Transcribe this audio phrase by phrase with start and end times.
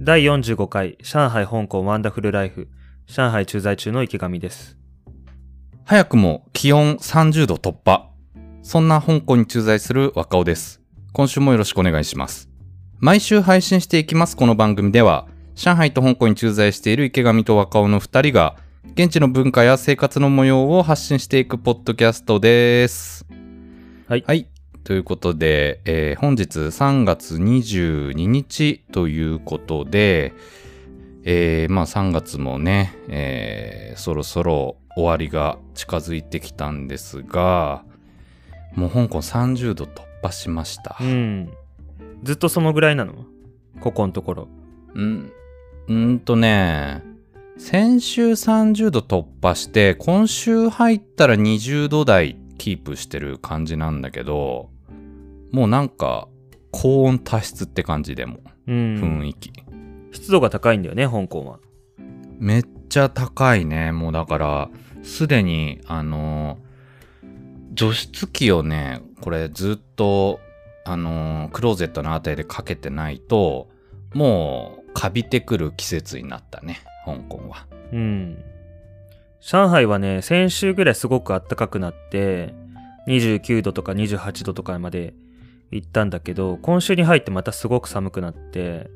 [0.00, 2.68] 第45回上海香港ワンダフルライフ
[3.08, 4.78] 上海駐在中の池上です。
[5.84, 8.08] 早くも気温30度突破。
[8.62, 10.80] そんな香港に駐在する若尾です。
[11.12, 12.48] 今週もよろしくお願いします。
[13.00, 15.26] 毎週配信していきますこの番組では、
[15.56, 18.56] 上海と香港に駐在している池上と若尾の2人が、
[18.94, 23.26] 現地の文化や生活の模様を発信していくポッドキャストです。
[24.06, 24.57] はいはい。
[24.84, 30.32] ということで、えー本日3月22日ということで、
[31.24, 37.84] えーまあ3月もね、えーそろそろ終わりが近づいてきたんですが、
[38.74, 40.96] もう香港30度突破しました。
[41.00, 41.50] うん。
[42.22, 43.26] ずっとそのぐらいなの？
[43.80, 44.48] ここのところ。
[44.94, 45.32] うん、
[45.88, 47.02] うんとね、
[47.58, 54.70] 先週30度突破して、今週入ったら20度台キープしてる感じなんだけど、
[55.52, 56.28] もうなんか
[56.70, 59.20] 高温多湿って感じでも、うん。
[59.22, 59.52] 雰囲気。
[60.12, 61.58] 湿度が高いんだよね、香港は。
[62.38, 63.92] めっちゃ高いね。
[63.92, 64.70] もうだから、
[65.02, 66.58] すでに、あの、
[67.72, 70.40] 除湿機をね、これずっと、
[70.84, 73.68] あの、クローゼットのあたりでかけてないと、
[74.14, 77.66] もう、カビてくる季節になったね、香港は。
[77.92, 78.38] うん。
[79.40, 82.54] 上海はね、先週ぐらいすごく暖かくなって、
[83.06, 85.14] 29度とか28度とかまで
[85.70, 88.90] 行ったんだけど、今週に入ってまたすごく寒くなって、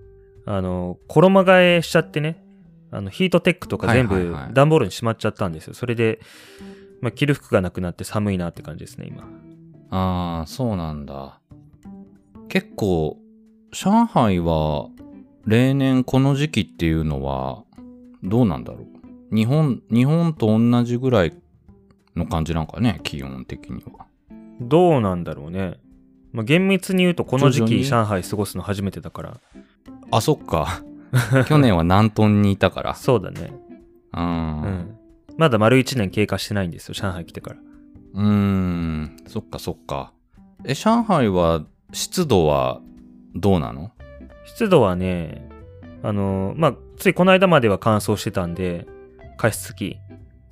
[0.45, 2.45] あの、衣替えしちゃってね、
[2.91, 5.75] あの、ヒートテックとか全部段ボールにしまっちゃったんですよ。
[5.75, 6.21] それで、
[7.01, 9.23] まあ、着る服がなくなって寒いなって感じですね、今。
[9.91, 11.41] ああ、そうなんだ。
[12.49, 13.19] 結構、
[13.73, 14.89] 上海は、
[15.47, 17.65] 例年この時期っていうのは、
[18.23, 18.92] どうなんだろう？
[19.33, 21.35] 日本、日本と同じぐらい
[22.15, 24.07] の感じなんかね、気温的には。
[24.61, 25.81] どうなんだろうね。
[26.33, 29.41] まあ、厳密に言うとこの時期上海過ごすの初めてだから。
[30.11, 30.83] あ、そっか。
[31.49, 32.95] 去年は南東にいたから。
[32.95, 33.53] そうだね。
[34.15, 34.21] う。
[34.21, 34.99] うんん。
[35.37, 37.57] まだ丸1年経過してないんですよ、上海来てから。
[38.15, 39.17] うーん。
[39.27, 40.13] そっかそっか。
[40.65, 42.81] え、上海は湿度は
[43.35, 43.91] どうなの？
[44.45, 45.49] 湿度はね、
[46.03, 48.87] あの、まあ、ついこの間までは乾燥してたんで、
[49.43, 49.99] 加湿器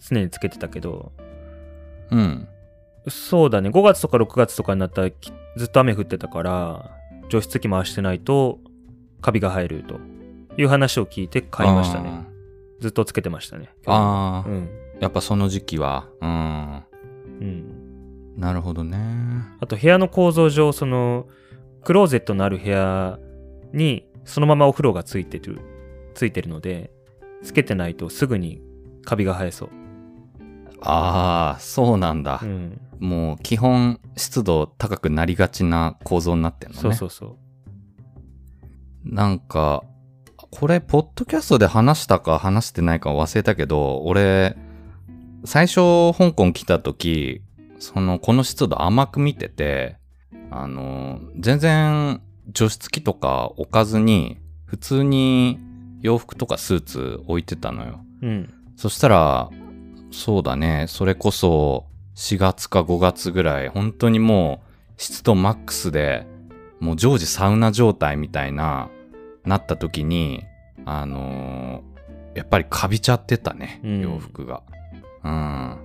[0.01, 1.12] 常につけてたけど、
[2.11, 2.49] うん。
[3.09, 6.91] そうだね、5月とか6月とかになったらきずっと雨降ってたから、
[7.28, 8.59] 除湿器回してないと
[9.21, 10.01] カビが生えると
[10.59, 12.27] いう話を聞いて買いましたね。
[12.81, 13.71] ずっとつけてましたね。
[13.87, 14.69] あーあー、うん。
[14.99, 16.09] やっぱその時期は。
[16.21, 16.83] うん。
[17.41, 18.41] うん。
[18.41, 18.99] なるほどね。
[19.61, 21.28] あと部屋の構造上、その、
[21.84, 23.21] クローゼットのある部屋
[23.72, 25.61] にそのままお風呂がついてる、
[26.15, 26.91] ついてるので、
[27.45, 28.61] つけてないとすぐに
[29.05, 29.71] カビが生えそう。
[30.83, 32.47] ああ、そうなんだう。
[32.47, 32.81] ん。
[32.99, 36.81] もう基本湿度高くなりがちな構造になってんのね。
[36.83, 37.37] そうそうそう。
[39.05, 39.84] なんか、
[40.50, 44.56] これ、ポッドキャストで話したか話してないか忘れたけど、俺、
[45.44, 47.43] 最初、香港来た時、
[47.78, 49.97] その、この湿度甘く見てて、
[50.50, 52.21] あの、全然、
[52.53, 55.59] 除湿機とか置かずに、普通に
[56.03, 58.00] 洋服とかスーツ置いてたのよ。
[58.22, 58.55] うん。
[58.81, 59.51] そしたら、
[60.11, 61.85] そうだね、それこそ
[62.17, 66.27] 4月か5月ぐらい、本当にもう湿度マックスで、
[66.81, 68.89] もう常時サウナ状態みたいな、
[69.45, 70.45] なった時に、
[70.87, 71.91] あのー
[72.39, 74.63] やっぱりカビちゃってたね、うん洋服が。
[75.25, 75.77] うん。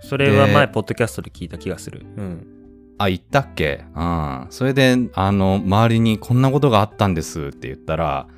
[0.00, 2.06] それはで前、ポッドキャストで聞いた気がする。
[2.16, 2.46] うん。
[2.98, 3.84] あ、言ったっけ？
[3.94, 4.46] うん。
[4.48, 8.28] それで、あの、周りにこんなことがあったんですって言ったら、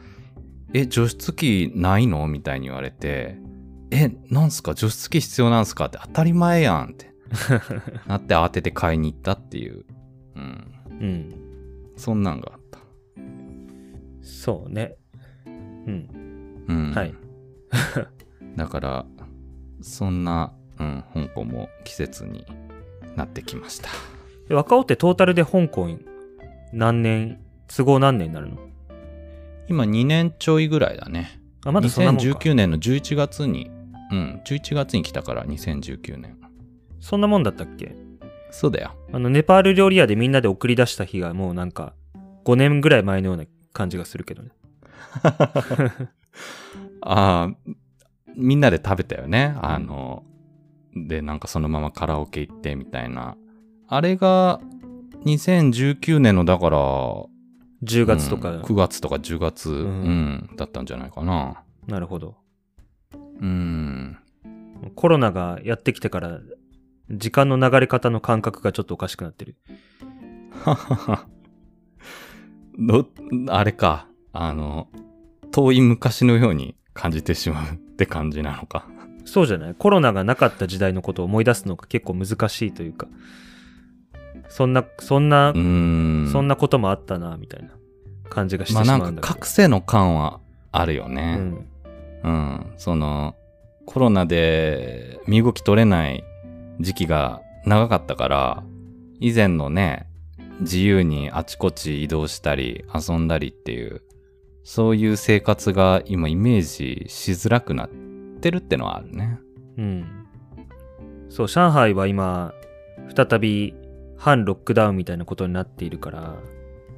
[0.73, 2.27] え、除湿機ないの？
[2.27, 3.37] みたいに言われて、
[3.91, 4.75] え、なんすか？
[4.75, 5.87] 除湿機必要なんすか？
[5.87, 7.11] って当たり前やんって
[8.07, 9.85] なって慌てて買いに行ったっていう。
[10.37, 10.73] うん。
[10.91, 11.35] うん。
[11.97, 12.79] そんなんがあった。
[14.23, 14.95] そうね。
[15.47, 16.65] うん。
[16.69, 16.93] うん。
[16.95, 17.15] はい。
[18.57, 19.07] だから、
[19.81, 22.45] そんな、うん、香港も季節に
[23.17, 23.89] なってきました。
[24.49, 25.89] で若尾ってトータルで香港
[26.73, 27.41] 何年、
[27.75, 28.59] 都合何年になるの？
[29.69, 31.41] 今2年ちょいぐらいだね。
[31.65, 32.29] あ、まだそんなもんか。
[32.29, 33.71] 2019年の11月に、
[34.11, 36.37] うん、11月に来たから2019年。
[37.01, 37.95] そんなもんだったっけ？
[38.51, 38.95] そうだよ。
[39.13, 41.95] あの、ネパール料理屋でみんなで送り出した日がもうなんか、
[42.45, 44.51] 5年ぐらい前のような感じがするけどね。
[47.03, 47.51] ああ、
[48.37, 49.55] みんなで食べたよね。
[49.61, 50.25] あの、
[50.95, 53.37] で、なんかそのままカラオケ行ってみたいな。
[53.87, 54.61] あれが
[55.25, 56.79] 2019年のだから、
[57.85, 61.63] 10月とか、うん9月とか10月、んうん、だったんじゃないかな。
[61.87, 62.37] なるほど。
[63.41, 64.19] うん。
[64.95, 66.41] コロナがやってきてから、
[67.11, 69.57] 時間の流れ方の感覚がちょっとおかしくなってる。
[70.65, 71.27] ははは。
[72.79, 73.07] ど、
[73.49, 74.07] あれか。
[74.33, 74.89] あの、
[75.51, 78.87] 遠い昔のように感じてしまうって感じなのか。
[79.25, 79.75] そうじゃない？
[79.75, 83.09] コロナがなかった時代のことを思い出すのが結構難しいというか、
[84.49, 86.29] そんな、そんなん。
[86.33, 87.71] そんなこともあったな、みたいな
[88.31, 89.35] 感じがしてまあなんかしまうんだけど。
[89.35, 90.41] 覚醒の感は
[90.73, 91.37] あるようね。
[91.37, 91.67] ん。
[92.25, 92.73] うん。
[92.77, 93.35] その、
[93.87, 96.25] コロナで身動き取れない
[96.81, 98.63] 時期が長かったから、
[99.21, 100.09] 以前のね、
[100.61, 104.03] 自由にあちこち移動したり遊んだりっていう、
[104.65, 107.89] そういう生活が今イメージしづらくなっ
[108.41, 109.39] てるってのはあるね。
[109.79, 110.27] うん。
[111.29, 112.53] そう、上海は今、
[113.15, 113.75] 再び
[114.17, 116.37] 反ロックダウンみたいなことになっているから、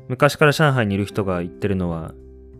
[0.08, 2.14] 昔から上海にいる人が言ってるのは、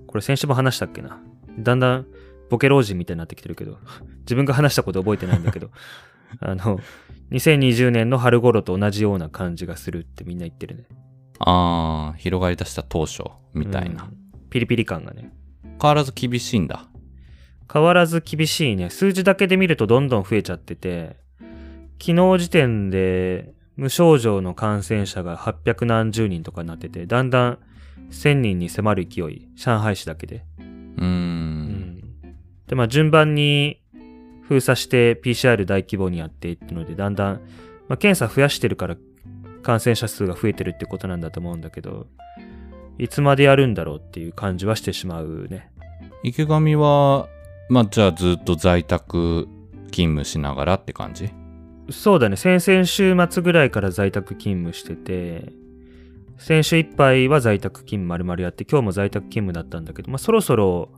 [0.07, 1.21] これ先週も話したっけな。
[1.59, 2.07] だんだん
[2.51, 3.79] ボケ老人みたいになってきてるけど、
[4.21, 5.71] 自分が話したこと覚えてないんだけど、
[6.41, 6.79] あの、
[7.31, 10.85] 2020年の春頃と同じような感じがするってみんな言ってるね。
[11.39, 13.23] あー、広がり出した当初
[13.55, 14.05] みたいな。
[14.05, 14.21] うん
[14.51, 15.33] ピリピリ感がね。
[15.81, 16.89] 変わらず厳しいんだ。
[17.73, 18.91] 変わらず厳しいね。
[18.91, 21.17] 数字だけで見るとどんどん増えちゃってて、
[22.01, 27.59] 昨日時点で無症状の感染者が800何十人とかになってて、だんだん
[28.11, 30.45] 1000人に迫る勢い、上海市だけで。
[30.59, 30.65] うー。
[30.99, 31.60] うん
[32.71, 33.83] で、まあ順番に
[34.43, 37.35] 封鎖して PCR 大規模にやってってので、だんだん、
[37.89, 38.97] まあ検査増やしてるから
[39.65, 42.07] 感染者数が増えてるってことなんだと思うんだけど、
[42.97, 45.73] いつまでやるんだろうっていう感じはしてしまうね。
[46.23, 47.29] 池上は、
[47.69, 49.49] まあ、じゃあずっと在宅
[49.91, 51.31] 勤務しながらって感じ？
[51.91, 52.37] そうだね。
[52.37, 55.53] 先々週末ぐらいから在宅勤務してて、
[56.39, 60.91] 先週いっぱいは在宅勤務丸々やって、今日も在宅勤務だったんだけど、まあそろそろ、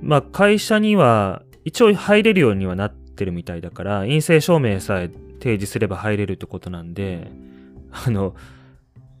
[0.00, 5.08] まあ会社には一応入れるようにはなってるみたいだから、陰性証明さえ
[5.38, 7.30] 提示すれば入れるってことなんで、
[7.90, 8.34] あの、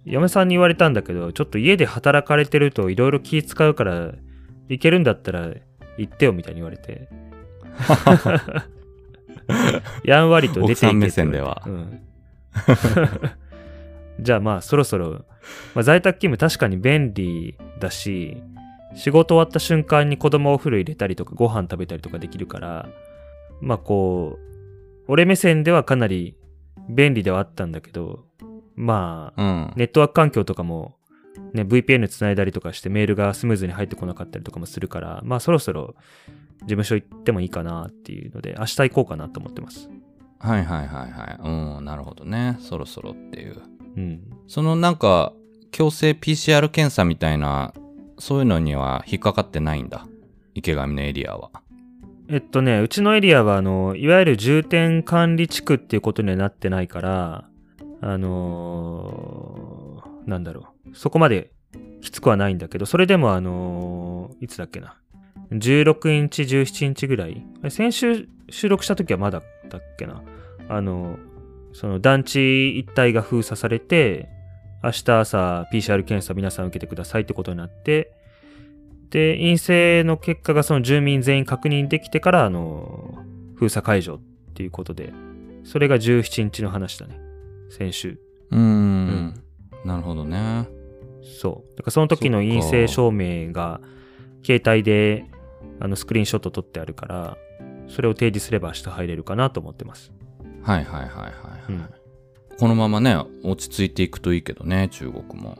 [0.04, 4.12] 嫁さんに言われたんだけど、ちょっと家で働かれてるといろいろ気使うから、
[4.68, 5.52] 行けるんだったら
[5.98, 7.08] 行ってよみたいに言われて。
[10.04, 11.22] やんわりと出ていけて
[11.66, 12.00] うん。
[14.20, 15.24] じゃあまあそろそろ、
[15.74, 18.42] まあ、在宅勤務確かに便利だし、
[18.94, 22.88] 仕事終わった瞬間に子供お風呂入れたりとかご飯食べたりとかできるから、
[23.60, 26.36] まあこう、俺目線ではかなり
[26.88, 28.24] 便利ではあったんだけど、
[28.74, 29.72] まあ、うん。
[29.76, 30.96] ネットワーク環境とかも、
[31.52, 35.94] ね、VPN つないだりとかしてメールがスムーズに入ってこなかったりとかもするから、まあそろそろ
[36.60, 39.88] 事務所行ってもいいかなっていうので、明日行こうかなと思ってます。
[40.38, 41.76] はいはいはいはい。
[41.76, 42.56] うん、なるほどね。
[42.60, 43.62] そろそろっていう。
[43.96, 44.20] うん。
[44.48, 45.32] そのなんか、
[45.70, 47.72] 強制 PCR 検査みたいな、
[48.22, 50.06] そういうのには引っかかってないんだ。
[50.54, 51.50] 池上のエリアは。
[52.28, 57.48] えっとね、うちのエリアは、あの、いわゆる重点管理地区っていうことにはなってないから、
[58.00, 60.96] あのーなんだろう。
[60.96, 61.50] そこまで
[62.00, 65.00] きつくはないんだけど、それでもあのーいつだっけな。
[65.50, 67.44] 16インチ、17インチぐらい。
[67.70, 70.22] 先週収録した時はまだだっけな。
[70.68, 71.18] あの、
[71.72, 74.28] その団地一帯が封鎖されて、
[74.82, 78.12] 明日朝 PCR 検査皆さん受けてくださいってことになって、
[79.10, 83.18] で、陰性の結果がその住民全員確認できてから、あの、
[83.56, 84.20] 封鎖解除っ
[84.54, 85.12] ていうことで、
[85.64, 87.20] それが17日の話だね。
[87.70, 88.18] 先週。
[88.50, 89.34] うーん。
[89.84, 90.66] なるほどね。
[91.22, 91.76] そう。
[91.76, 93.80] だからその時の陰性証明が、
[94.44, 95.26] 携帯で、
[95.78, 97.36] あの、スクリーンショット撮ってあるから、
[97.88, 100.12] それを提示すれば明日入れるかなと思ってます。
[100.62, 101.28] はいはいはいは
[101.68, 101.88] い、うん。
[102.62, 105.58] このままね、落ち着いていくといいけどね、中国も。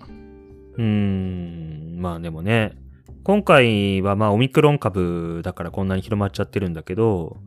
[0.76, 2.76] うーん、まあでもね、
[3.24, 7.38] 今回はまあオミクロン株だからこんなに広まっちゃってるんだけど、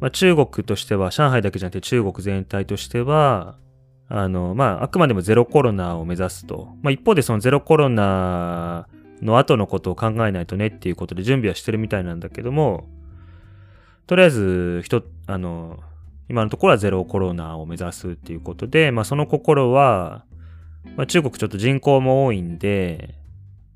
[0.00, 3.56] まあ中国としては、上海だけじゃなくて中国全体としては、
[4.10, 6.68] あの、まああくまでもゼロコロナを目指すと。
[6.82, 8.86] まあ一方でそのゼロコロナ
[9.22, 12.86] の後のことを考えないとねっていうことで準備はしてるみたいなんだけども、
[14.06, 15.78] とりあえず、人、あの、
[16.28, 20.24] 今のところはゼロコロナを目指すっていうことで、まあその心は、
[20.96, 23.14] まあ、中国ちょっと人口も多いんで、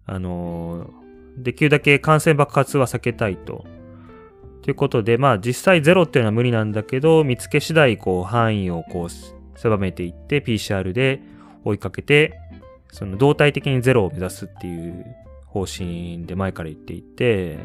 [0.06, 1.02] あのー
[1.36, 3.64] できるだけ感染爆発は避けたいと。
[4.62, 11.20] ということで、まあ実際ゼロっていうのは無理なんだけど、見つけ次第こう範囲をこう狭めていって PCR で
[11.64, 12.38] 追いかけて、
[12.92, 15.04] その動体的にゼロを目指すっていう
[15.46, 17.58] 方針で前から言っていて、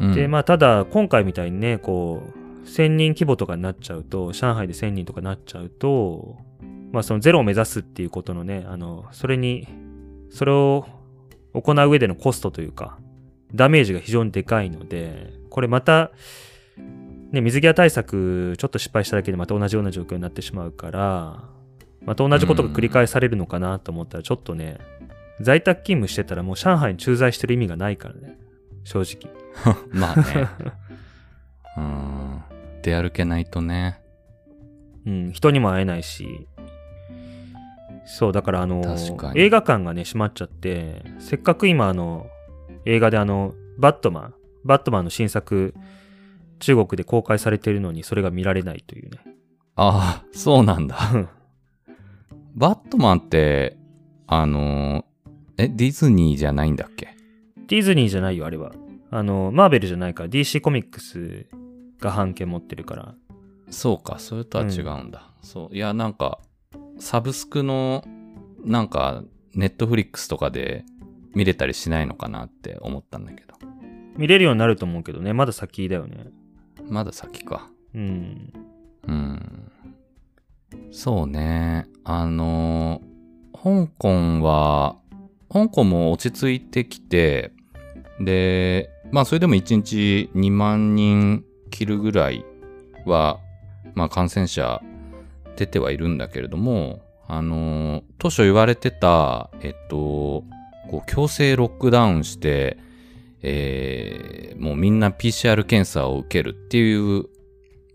[0.00, 6.38] うん、で、まあ、ただ、今回みたいにね、こう、1000人規模とかになっちゃうと、上海で1000人とかになっちゃうと、
[6.92, 9.66] まあ、そのゼロを目指すっていうことのね、あの、それに、
[10.30, 10.86] それを
[11.54, 12.98] 行う上でのコストというか、
[13.54, 16.10] ダメージが非常にでかいので、これまた、
[17.32, 21.44] ね、水際対策、ちょっと失敗しただけでまた同じような状況になってしまうから、
[22.04, 24.78] また同じことが繰り返されるのかなと思ったら、ちょっとね、
[25.40, 28.38] 在宅勤務してたらもう上海に駐在してる意味がないからね。
[28.84, 29.32] 正直。
[29.90, 30.48] まあね。
[31.76, 32.21] うん。
[32.82, 34.00] 出歩けないとね。
[35.06, 36.46] うん、人にも会えないし。
[38.04, 38.82] そう、だからあの
[39.34, 42.26] 映画館がね、閉まっちゃって、せっかく今あの、
[42.84, 44.34] 映画であの、バットマン、
[44.64, 45.74] バットマンの新作、
[46.58, 49.18] 中国で公開されてるのにそれが見られないというね。
[49.76, 50.96] ああ、そうなんだ。
[52.54, 53.76] バットマンって、
[54.26, 55.04] あのー
[55.58, 57.16] え、ディズニーじゃないんだっけ？
[57.68, 58.72] ディズニーじゃないよ、あれは。
[59.10, 61.46] あの、マーベルじゃないから DC コミックス
[62.02, 63.14] が版権持ってるから。
[63.70, 65.30] そうか、それとは違うんだ。
[65.40, 65.74] そう。
[65.74, 66.40] いや、なんか、
[66.98, 68.04] サブスクの、
[68.64, 70.84] なんか、ネットフリックスとかで
[71.34, 73.54] 見れたりしないのかなって思ったんだけど。
[74.16, 76.26] 見れるようになると思うけどね、まだ先だよね。
[76.88, 77.70] まだ先か。
[77.94, 78.52] うん。
[79.08, 79.72] うん。
[80.90, 81.86] そうね。
[82.04, 83.00] あの、
[83.54, 84.96] 香港は、
[85.50, 87.52] 香港も落ち着いてきて、
[88.20, 92.44] で、まあそれでも1日2万人切るぐらい
[93.04, 93.40] は、
[93.94, 94.80] まあ感染者
[95.56, 100.44] 出てはいるんだけれども、あの、当初言われてた、えっと、
[100.90, 102.78] こう強制ロックダウンして、
[103.42, 107.24] えーもうみんな PCR 検査を受けるっていう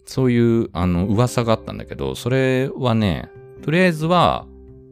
[0.05, 3.29] そういう、あの、噂があったんだけど、それはね、
[3.61, 4.45] とりあえずは、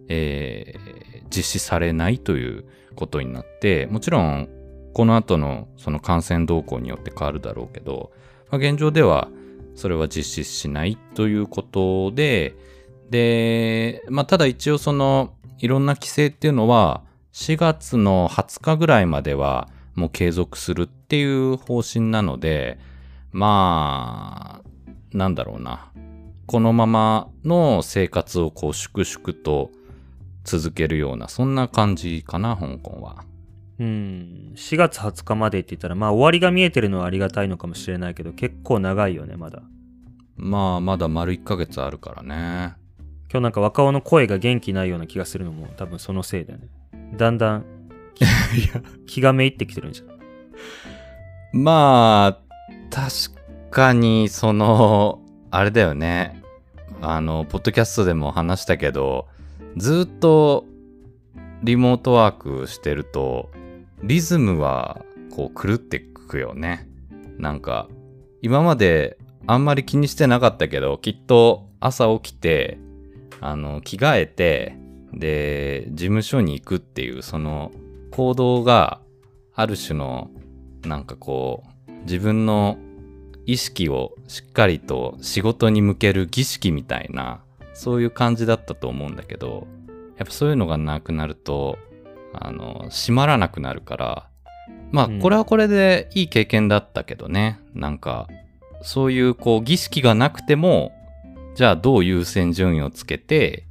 [0.07, 0.95] えー
[1.35, 2.65] 実施されないという
[2.95, 4.49] ことになって、もちろん、
[4.93, 8.11] この後のその感染動向によって変わるだろうけど、
[8.49, 9.29] まあ、現状では、
[9.75, 12.55] それは実施しないということで、
[13.09, 22.77] で、まあ、ただ一応その、いろんな規制っていうのは、4月の20日ぐらいまでは、もう継続するっていう方針なので、
[23.31, 25.91] まあ、なんだろうな。
[26.47, 29.71] このままの生活をこう粛々と
[30.43, 33.23] 続けるような、そんな感じかな、香港は。
[33.79, 34.53] うん。
[34.55, 39.61] 4月20日までって言ったら、まあ終わりが見えてるのはありがたいのかもしれないけど、結構長いよね、まだ。
[40.37, 42.75] まあ、まだ丸1ヶ月あるからね。
[43.31, 46.67] 今日なんか若尾の声が元気ないような気がするのも多分そのせいだよね。
[47.17, 47.65] だんだん
[49.07, 51.61] 気がめいってきてるんじゃん。
[51.63, 52.39] まあ、
[52.89, 53.11] 確
[53.71, 56.41] かに、その、あれだよね。
[57.01, 59.27] あの、ポッドキャストでも話したけど、
[59.77, 60.65] ずっと
[61.63, 63.49] リモートワークしてると、
[64.05, 66.87] リズムはこう狂ってくよね。
[67.37, 67.87] なんか、
[68.41, 72.77] 今まであんまり気にしてなかったけど、きっと朝起きて、
[73.41, 74.77] あの、着替えて、
[75.11, 77.71] で、事務所に行くっていう、その
[78.11, 79.01] 行動が、
[79.55, 80.29] ある種の、
[80.83, 82.77] なんかこう、自分の
[83.45, 87.41] 意識をしっかりと仕事に向ける儀式みたいな、
[87.73, 89.67] そういう感じだったと思うんだけど、
[90.17, 91.77] やっぱそういうのがなくなると、
[92.41, 94.29] あの、閉まらなくなるから、
[94.91, 98.27] まあうん、これはこれでいい経験だったけどね、なんか、
[98.81, 100.91] そういうこう儀式がなくても、
[101.55, 103.65] じゃあどう優先順位をつけて、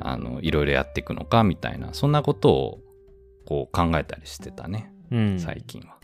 [0.00, 2.78] あの、いろいろやっていくのかみたいな、そんなことを
[3.46, 5.38] こう考えたりしてたね、うん。
[5.38, 5.96] 最近は。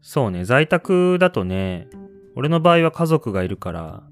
[0.00, 1.88] そうね、在宅だとね、
[2.34, 4.02] 俺の場合は家族がいるから、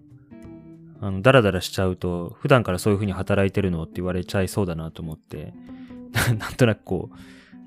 [1.01, 5.55] あの、ダラダラしちゃうと、普段からそういう風に働いてるのって言われちゃいそうだなと思って、
[6.39, 7.17] なんとなくこう、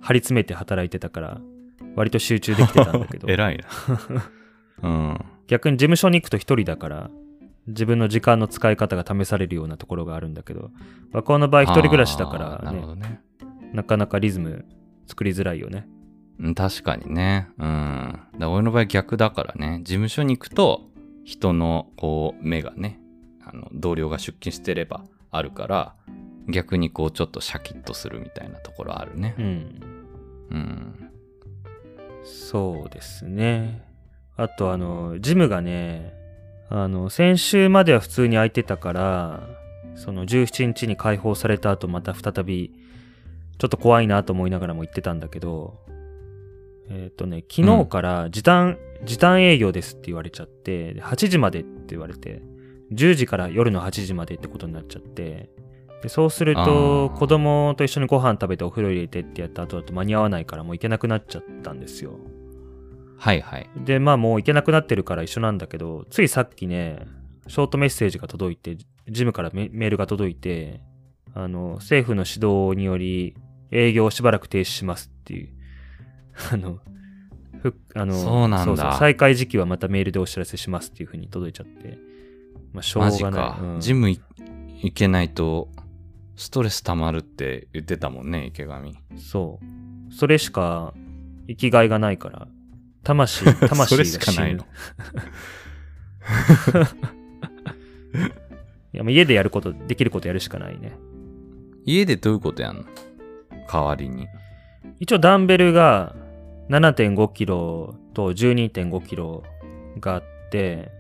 [0.01, 1.41] 張り詰めて働いてたから、
[1.95, 3.65] 割と集中できてたんだけど、 偉いな。
[4.81, 5.25] うん。
[5.47, 7.09] 逆に事務所に行くと一人だから、
[7.67, 10.71] 自分の時間の使い方が試されるようなところがあるんだけど、
[11.11, 13.21] 若尾の場合一人暮らしだからね、るほどね。
[13.71, 14.65] なかなかリズム
[15.07, 15.87] 作りづらいよね。
[16.39, 17.47] うん確かにね。
[17.57, 18.19] うん。
[18.37, 19.79] だ俺の場合逆だからね。
[19.83, 20.89] 事務所に行くと、
[21.23, 22.99] 人のこう、目がね、
[23.45, 25.95] あの、同僚が出勤してればあるから、
[26.49, 29.41] 逆にこう、ちょっとシャキッとするみたいなところあるねう。
[29.41, 29.79] ん。
[30.51, 31.09] うん。
[32.23, 33.83] そうですね。
[34.35, 36.13] あとあの、ジムがね、
[36.69, 39.47] あの、先週までは普通に空いてたから、
[39.95, 42.73] その17日に開放された後また再び、
[43.59, 45.79] ちょっと怖いなと思いながらも行ってたんだけど、
[46.89, 52.41] えっ、とね、昨日から時短、時短営業ですって言われちゃって、で8時までって言われて、
[52.91, 55.49] 10時から夜の8時までってことになっちゃって、
[56.03, 62.19] でそうするあと、ー子供と一緒にご飯食べてお風呂入れてってやった後だと間に合わないからもう行けなくなっちゃったんですよ。
[63.17, 63.69] はいはい。
[63.77, 67.07] で、まあもう行けなくなってるから一緒なんだけど、ついさっきね、
[67.47, 70.81] ショートメッセージが届いて、ジムからメメールが届いて、
[71.33, 73.37] あの、政府の指導により
[73.71, 75.49] 営業をしばらく停止しますっていう、
[76.51, 76.79] あの、
[77.61, 81.97] ふあのそうなんだそう再開時期はまたメールでお知らせしますっていう風に届いちゃって、
[82.73, 83.31] まあしょうがない。
[83.31, 83.59] か。
[83.61, 84.19] うんジムい
[84.81, 85.69] 行けないと
[86.35, 88.81] ストレス溜まるって言ってたもんね、池上。
[89.17, 90.13] そう。
[90.13, 90.93] それしか
[91.47, 92.47] 生きがいがないから。
[93.03, 94.21] 魂、 魂それが死ぬ。
[94.21, 94.65] しかないの。
[98.93, 100.93] いや、もう家でやること、できることやるしかないね。
[101.85, 102.83] 家でどういうことやんの？
[103.71, 104.27] 代わりに。
[104.99, 106.15] 一応ダンベルが
[106.69, 109.43] 7.5キロと12.5キロ
[109.99, 110.91] があって、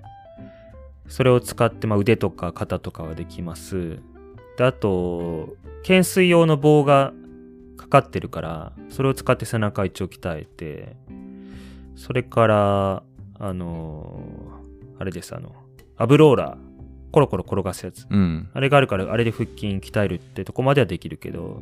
[1.07, 3.99] それを使って、まあ、腕とか肩とかはできます。
[4.57, 7.13] で、あと、懸垂用の棒が
[7.77, 10.95] かかってるから、それを使って背中一応鍛えて、
[11.95, 13.03] それから、
[13.39, 14.63] あのー
[14.99, 15.53] あれです、あの、
[15.97, 16.57] アブローラー、
[17.11, 18.07] コロコロ転がすやつ。
[18.09, 18.49] うん。
[18.53, 21.61] あれがあるから、あれで腹筋鍛えるってとこまではできるけど、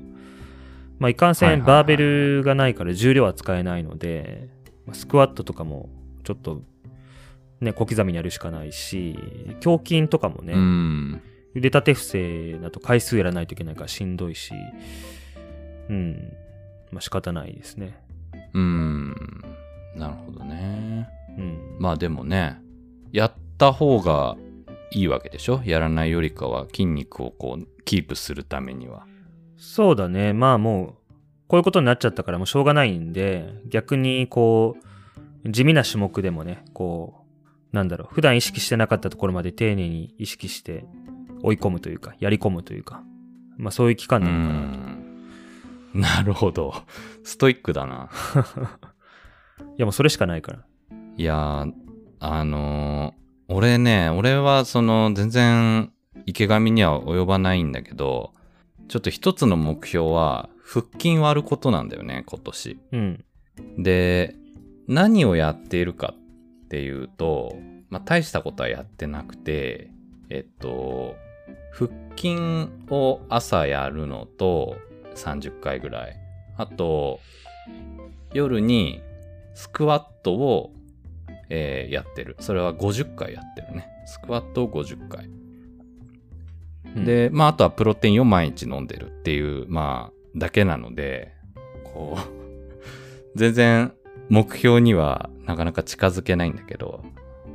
[1.00, 4.50] まあ、いかんせんバーベルがないから重量は使えないので、
[4.86, 5.90] まあスクワットとかも
[6.24, 6.62] ちょっと、
[7.60, 9.18] ね、小刻みにやるしかないし、
[9.66, 11.22] 胸筋とかもね、うん。
[11.54, 14.54] 腕立て伏せだと回数やらないといけないからしんどいし、
[15.90, 16.34] うん、
[16.92, 17.98] まあ仕方ないですね。
[18.54, 19.16] うん。
[19.96, 21.10] なるほどね。
[21.38, 21.78] うん。
[21.80, 22.60] まあでもね、
[23.12, 24.38] やった方が
[24.92, 25.62] いいわけでしょ？
[25.66, 29.06] やらないよりかは筋肉をこう、キープするためには。
[29.58, 30.34] そうだね。
[30.34, 31.14] まあもう、
[31.48, 34.78] こういうことになっちゃったからもうしょうがないんで、逆にこ
[35.44, 37.26] う、地味な種目でもね、こ
[37.74, 40.86] う、なんだろう、普段意識してなかったところまで丁寧に意識して
[41.44, 43.04] 追い込むというか、やり込むというか、
[43.58, 44.60] まあそういう期間うなのかな
[45.94, 45.98] と。
[45.98, 46.02] ん。
[46.02, 46.74] なるほど。
[47.24, 48.10] ストイックだな。
[49.78, 50.66] いやもうそれしかないから。
[51.18, 51.74] いやー、
[52.20, 53.22] あのー
[53.54, 55.92] 俺ね、俺はその全然
[56.26, 58.32] 池上には及ばないんだけど、
[58.88, 62.80] ちょっと一つの目標は腹筋割ることなんだよね、今年。
[62.94, 63.26] うん。
[63.78, 64.36] で、
[64.88, 67.58] 何をやっているかっていうと、
[67.90, 69.92] まあ、大したことはやってなくて、
[70.30, 71.16] えっと、
[71.72, 74.76] 腹筋を朝やるのと
[75.16, 76.18] 30回ぐらい。
[76.58, 77.20] あと、
[78.34, 79.02] 夜に
[79.54, 80.74] スクワットを、
[81.50, 82.38] えーやってる。
[82.40, 83.90] それは50回やってるね。
[84.06, 85.30] スクワットを50回。
[86.96, 91.34] うん、で、まあ、あとはプロテインを毎日飲んでるっていう、まあ、だけなので、
[91.84, 92.22] こう、
[93.36, 93.94] 全然
[94.30, 97.04] 目標にはなかなか近づけないんだけど、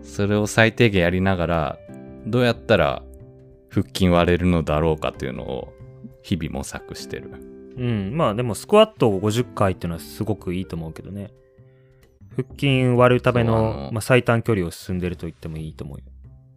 [0.02, 1.78] それを最低限やりながら、
[2.26, 3.02] どうやったら
[3.68, 5.72] 腹筋割れるのだろうかっていうのを
[6.22, 7.30] 日々模索してる。
[7.76, 8.16] うん。
[8.16, 11.30] まあでもスクワットを50回っていうのはすごくいいと思うけどね。
[12.36, 16.04] 腹筋割るためのまあ、最短距離を進んでると言ってもいいと思うよ。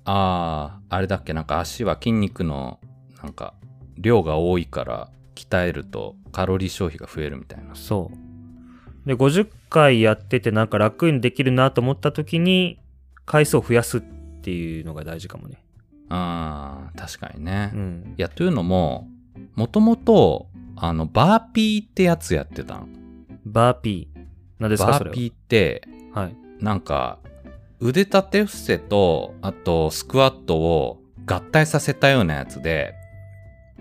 [0.05, 2.79] ああ、あれだっけなんか足は筋肉の
[3.23, 3.53] なんか
[3.97, 7.75] 量が多いから鍛えるとカロリー消費が増えるみたいな。
[7.75, 9.07] そう。
[9.07, 12.79] で、50回やっててなんか楽にできるなと思った時に、
[13.25, 14.01] 回数を増やすっ
[14.41, 15.63] ていうのが大事かもね。
[16.09, 17.71] ああ、確かにね。
[17.73, 18.15] うん。
[18.17, 19.07] いや、というのも、
[19.55, 22.87] もともと、あの、バーピーってやつやってたの。
[23.45, 24.19] バーピー。
[24.59, 25.11] 何ですかそれは？
[25.11, 26.35] バーピーって、はい。
[26.59, 27.19] なんか、
[27.79, 32.93] 腕立て伏せと、あと、スクワットを合体させたようなやつで、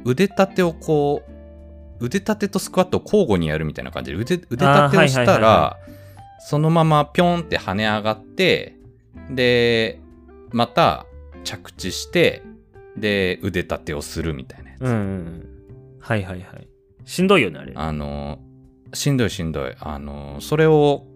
[0.04, 5.76] 腕立てをこう、腕立てとスクワットを交互にやるみたいな感じで、腕、腕立てをしたはら、
[6.40, 8.76] そのままピョンって跳ね上がって、
[9.30, 10.00] で、
[10.52, 11.06] また
[11.44, 12.42] 着地して、
[12.96, 14.80] で、腕立てをするみたいなやつ。
[14.82, 15.46] うんうんうん。
[16.00, 16.68] はいはいはい。
[17.04, 17.72] しんどいよね、あれ。
[17.74, 18.38] あの、
[18.92, 19.74] しんどいしんどい。
[19.78, 21.06] あの、それを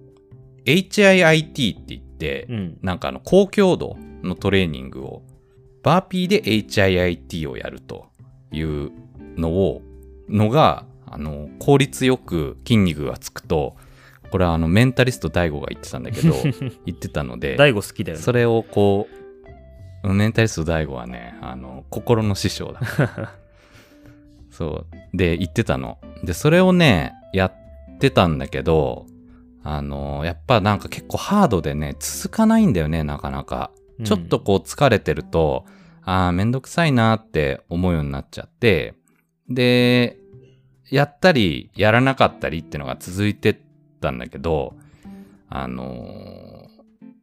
[0.64, 2.78] HIIT って言って、うん。
[2.82, 5.22] なんかあの、高強度のトレーニングを、
[5.82, 8.06] バーピーで HIIT をやると
[8.52, 8.90] いう
[9.36, 9.82] のを、
[10.28, 13.76] のが、あの、効率よく筋肉がつくと、
[14.30, 16.34] これはあの、メンタリスト DAIGO が言ってたんだけど、
[16.86, 18.24] 言ってたので、大悟好きだよね。
[18.24, 19.21] それをこう、
[20.02, 22.80] メンタリスト DAIGO はね、あの、心の師匠だ。
[24.50, 25.16] そう。
[25.16, 25.98] で、言ってたの。
[26.24, 29.06] で、それをね、やってたんだけど、
[29.64, 33.70] あの、やっぱなんか結構ハードでね、続かないんだよね、なかなか。
[33.76, 35.64] うんちょっとこう疲れてると、
[36.02, 38.94] ああ、めんどくさいなって思うようになっちゃって、
[39.48, 40.16] で、
[40.90, 43.56] やったり、やらなかったりってのが続いてっ
[44.00, 44.74] たんだけど、
[45.48, 46.52] あのー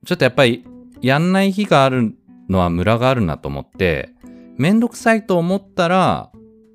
[0.06, 0.66] ちょっとやっぱり、
[1.02, 2.16] やんない日がある
[2.50, 4.10] のはムラがあるなと思って、
[4.58, 6.32] めんどくさいと思ったら、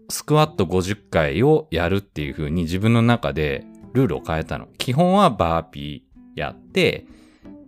[0.09, 4.69] スクワット50回をやるっていう風に自分の中でルールを変えたの。
[4.79, 7.07] 基本はバーピーやって、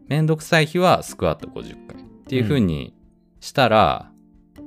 [0.09, 2.95] めんどくさい日はスクワット50回っていう風に
[3.41, 4.11] したら、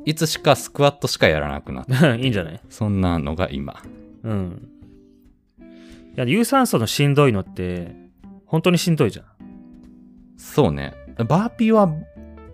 [0.05, 2.15] いつしかスクワットしかやらなくなった。
[2.17, 2.61] いいんじゃない？
[2.69, 3.81] そんなのが今。
[4.23, 4.67] うん。
[5.59, 5.63] い
[6.15, 7.95] や、有酸素のしんどいのって、
[8.45, 9.25] 本当にしんどいじゃん。
[10.37, 10.93] そうね。
[11.17, 11.93] バーピーは、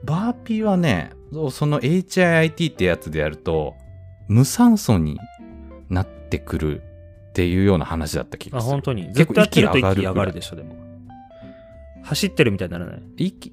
[0.06, 1.12] バーピーはね、
[1.52, 3.76] その HIIT ってやつでやると、
[4.28, 5.20] 無酸素に
[5.90, 6.82] なってくる
[7.30, 8.72] っていうような話だった気あ、がする。
[8.72, 9.12] 本当に。
[9.14, 10.76] とやってると息上がる息上がるでしょ、でも。
[12.04, 13.02] 走ってるみたいにならない？
[13.18, 13.52] 息、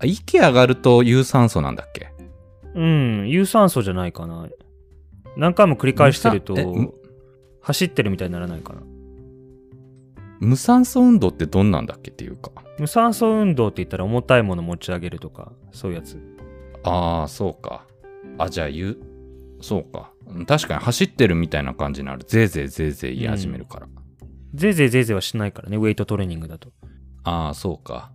[0.00, 2.12] あ息上がると有酸素なんだっけ？
[2.74, 4.48] うん、有酸素じゃないかな。
[5.36, 6.56] 何回も繰り返してると
[7.60, 8.80] 走ってるみたいにならないかな。
[10.42, 12.50] 無酸素運動ってどんなんだっけっていうか。
[12.76, 16.18] 無酸素運動って言ったら重たいもの持ち上げるとか、そういうやつ。
[16.82, 17.86] ああ、そうか。
[18.38, 18.96] あ、じゃあ言う、
[19.60, 20.10] そうか。
[20.26, 22.24] うん確かに走ってるみたいな感じになる。
[22.24, 23.86] ぜいぜいぜいぜい言い始めるから。
[24.54, 26.70] ぜいぜいぜいぜいはしないからね、ウェイトトレーニングだと。
[27.22, 28.10] ああ、そうか。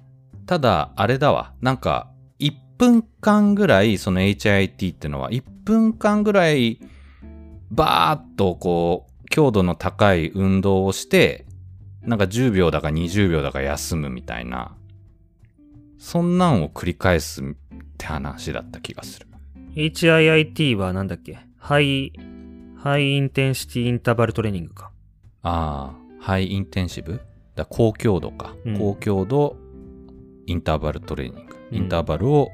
[0.46, 1.54] ただ、あれだわ。
[1.62, 6.82] なんか、1分間ぐらい、その HIT ってのは、1分間ぐらい、
[7.72, 11.47] バーッとこう、強度の高い運動をして、
[12.08, 14.76] なんか10秒だか20秒だか休むみたいな、
[16.00, 17.46] そんなんを繰り返すっ
[17.98, 19.28] て話だった気がする。
[19.76, 24.92] HIIT はなんだっけ high、high intensity interval training か。
[25.44, 27.20] ああ、 high intensive
[27.56, 28.56] だ高強度か。
[28.66, 29.58] うん高強度
[30.46, 31.56] インターバルトレーニング。
[31.72, 32.50] うんインターバルを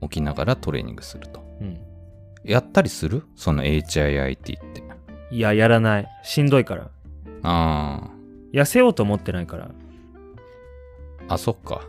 [0.00, 1.44] 置きながらトレーニングすると。
[1.60, 1.80] うん。
[2.44, 3.24] やったりする？
[3.34, 4.84] その HIIT って。
[5.32, 6.08] いや、やらない。
[6.22, 6.90] しんどいから。
[7.42, 8.10] あ
[8.56, 9.70] 痩せようと思ってないから。
[11.28, 11.82] あ、あ、そっか。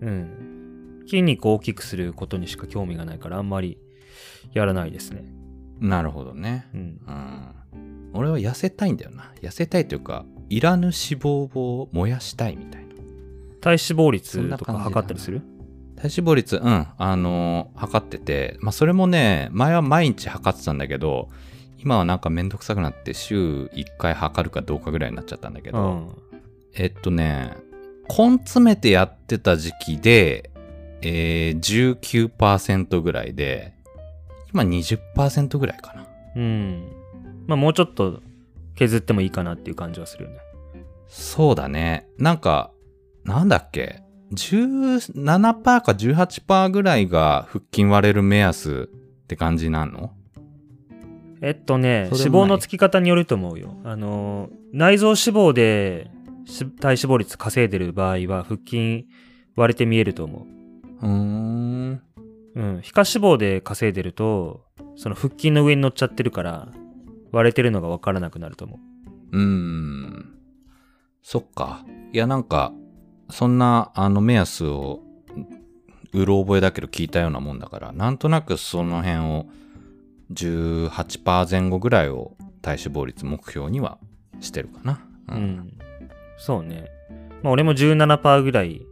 [0.00, 1.02] うん。
[1.06, 3.78] 筋肉を大きくすることにしか興味がないから、あんまり
[4.52, 5.24] やらないですね。
[5.80, 6.66] なるほどね。
[6.72, 6.80] うん。
[6.80, 8.10] うん。
[8.12, 9.32] 俺は痩せたいんだよな。
[9.42, 12.94] 痩せたいというか、いらぬ脂肪を燃やしたいみたいな。
[13.60, 15.42] 体脂肪率とか測ったりする？
[15.96, 21.28] 体脂肪率、うん、あのー測ってて、まあ、それもね、前は毎日測ってたんだけど、
[21.84, 26.08] 今はなんかめんどくさくなって週1回測るかどうかぐらいになっちゃったんだけど、うん。
[26.74, 27.52] えっとね、
[28.08, 30.50] 根詰めてやってた時期で、
[31.02, 31.98] えー、
[32.30, 33.74] 19%ぐらいで、
[34.52, 36.06] 今20%ぐらいかな。
[36.36, 36.88] うん。
[37.46, 38.22] まあもうちょっと
[38.76, 40.38] 削ってもいいかなっていう感じはするよね。
[41.06, 42.08] そうだね。
[42.18, 42.70] なんか、
[43.24, 50.14] なんだっけ ?17% か18%ぐらいが腹筋割れる目安って感じなの？
[51.44, 53.76] えっとね、脂肪のつき方によると思うよ。
[53.84, 56.10] あの、内臓脂肪で
[56.46, 59.06] し体脂肪率稼いでる場合は腹筋
[59.54, 60.46] 割れて見えると思
[61.02, 62.02] うーん。
[62.54, 62.60] う。
[62.60, 62.80] うん。
[62.80, 64.64] 皮下脂肪で稼いでると、
[64.96, 66.68] その腹筋の上に乗っちゃってるから、
[67.30, 68.78] 割れてるのがわからなくなると思
[69.32, 69.36] う。
[69.36, 70.34] うーん。
[71.22, 71.84] そっか。
[72.14, 72.72] いや、なんか、
[73.28, 75.02] そんな、あの、目安を、
[76.14, 79.46] うろ覚えだけど聞いたようなもんだから、なんとなくその辺を、
[80.32, 83.98] 18%前後ぐらいを体脂肪率目標には
[84.40, 85.00] してるかな。
[85.28, 85.78] うん。
[86.36, 86.86] そうね。
[87.42, 88.86] まあ俺も17%ぐらい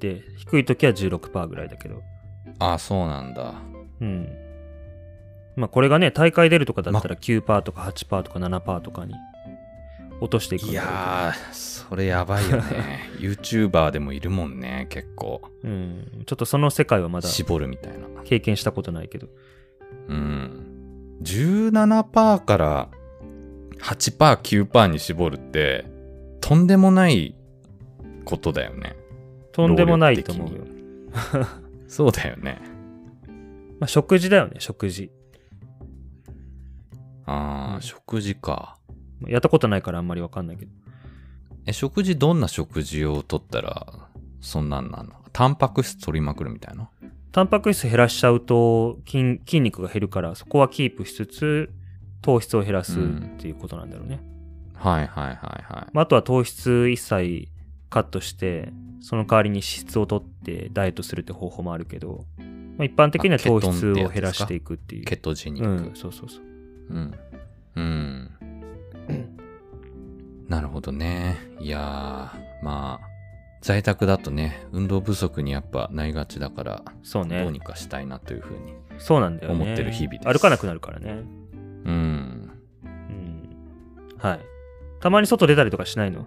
[0.00, 2.02] で、低い時は16%ぐらいだけど。
[2.58, 3.54] ああ、そうなんだ。
[4.00, 4.28] うん。
[5.56, 9.14] まあこれがね、大会出るとかだったら9%とか8%とか7%とかに
[10.20, 13.10] 落としていくんいやー、それやばいよね。
[13.20, 15.42] YouTuber でもいるもんね、結構。
[15.62, 16.24] うん。
[16.26, 18.06] ちょっとその世界はまだ絞るみたいな。
[18.24, 19.28] 経験したことないけど。
[20.08, 20.39] うん。
[21.22, 22.88] 17%から
[23.80, 25.86] 8%、9%に絞るって、
[26.40, 27.34] とんでもない
[28.24, 28.96] ことだよね。
[29.52, 30.64] とんでもないと思うよ。
[31.88, 32.60] そうだよね。
[33.78, 35.10] まあ食事だよね、食事。
[37.26, 38.76] あー、うん食事か。
[39.26, 40.72] やったことないからあんまりわかんないけど。
[41.66, 44.08] え、食事どんな食事をとったら、
[44.40, 45.12] そんなんなの？
[45.32, 46.88] タンパク質取りまくるみたいな
[47.32, 51.70] タンパク質減らしちゃうと筋筋肉が減るから、そこはキープしつつ、
[52.22, 53.02] 糖質を減らすっ
[53.38, 54.20] ていうことなんだろうね。
[54.74, 55.90] はいはいはいはい。
[55.92, 57.48] まあ、あとは糖質一切
[57.88, 62.24] カットして、その代わりに脂質を取ってダイエットするって方法もあるけど、
[62.78, 65.04] まあ、一般的には糖質を減らしていくっていう。
[65.04, 65.70] ケトジニック。
[65.70, 66.42] うん、そうそうそう。
[66.90, 67.14] うん。
[67.76, 68.30] うん。
[70.48, 71.36] なるほどね。
[71.60, 73.09] いやー、まあ、
[73.60, 77.52] 在宅だとね、運動不足にやっぱなりがちだから、そうねどう。
[77.52, 78.74] にかしたいなというふうに。
[78.98, 79.62] そうなんだよね。
[79.62, 81.10] 思ってる日々です歩かなくなるからね。
[81.10, 82.50] うん。
[82.84, 83.50] うん。
[84.18, 84.40] はい。
[85.00, 86.26] たまに外出たりとかしないの？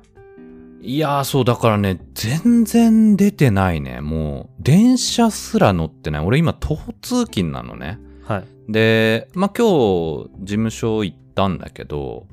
[0.81, 4.01] いやー、そう、だからね、全然出てないね。
[4.01, 6.25] もう、電車すら乗ってない。
[6.25, 7.99] 俺今、徒歩通勤なのね。
[8.25, 8.71] はい。
[8.71, 12.27] で、まあ、今日、事務所行ったんだけど、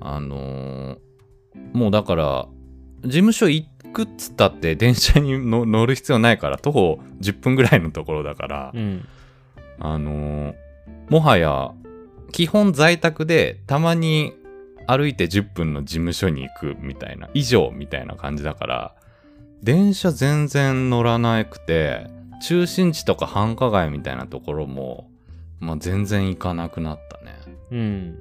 [0.00, 0.98] あのー
[1.72, 2.48] もうだから、
[3.02, 9.06] 事務所行くっつったって電車にの乗る必要ないから、徒歩10分ぐらいのところだから、うん。
[9.80, 10.54] あのー
[11.08, 11.72] もはや、
[12.32, 14.34] 基本在宅で、たまに
[14.86, 18.94] 歩いて10分の事務所に行くみたいな、以上みたいな感じだから、
[19.62, 22.06] 電車全然乗らなくて、
[22.42, 25.10] 中心地とか繁華街みたいなところも、
[25.60, 27.34] まあ、全然行かなくなったね。
[27.70, 28.14] うん。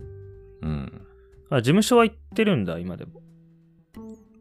[0.62, 1.02] うん。
[1.50, 3.22] あ、事務所は行ってるんだ、今でも。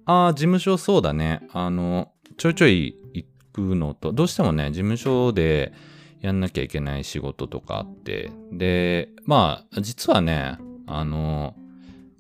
[0.06, 1.46] ああ、事務所そうだね。
[1.52, 5.72] あの、ちょいちょい行くのと、どうしてもね、事務所で
[6.20, 11.56] やんなきゃいけない仕事とかあって、で、まあ、実はね、あの、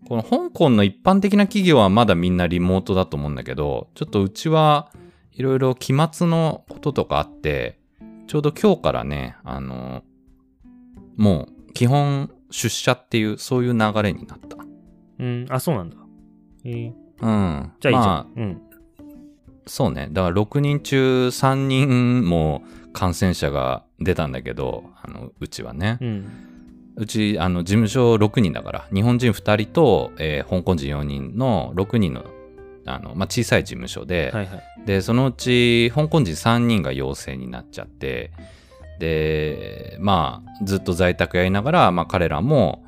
[0.08, 4.90] この香港の一般的な企業はまだみんなリモートだと思うんだけど、ちょっとうちは
[5.32, 7.78] いろいろ期末のこととかあって、
[8.26, 10.02] ちょうど今日からね、あの、
[11.16, 14.56] もう基本出社っていう、そういう流れになった。
[15.18, 15.96] うん、あ、そうなんだ。
[16.64, 17.72] えーうん。
[17.80, 18.14] じゃあいいじゃん。
[18.14, 18.62] まあうん。
[19.66, 20.08] そうね。
[20.12, 25.98] だから6人中3人も感染者が出たんだけど、あの、うちはね。
[26.00, 26.26] うん。
[26.96, 32.24] うち、あの、事務所6人だから、日本人2人と、えー香港人4人の6人の、
[32.86, 34.62] あの、まあ、小さい事務所で、はいはい。
[34.86, 38.30] で、そのうち、香港人3人が陽性になっちゃって、
[38.98, 42.84] で、まあ、ずっと在宅やりながら、まあ、彼らも、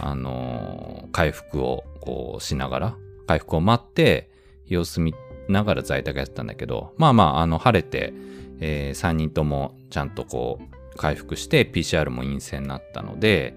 [0.00, 2.96] あのー回復を、こう、しながら、
[3.32, 4.30] 回復を待って、
[4.66, 5.14] 様子見
[5.48, 8.12] ながら在宅やってたんだけど、まあまあ、あの、晴れて、
[8.60, 13.54] え3人ともちゃんとこう、回復して PCR も陰性になったので、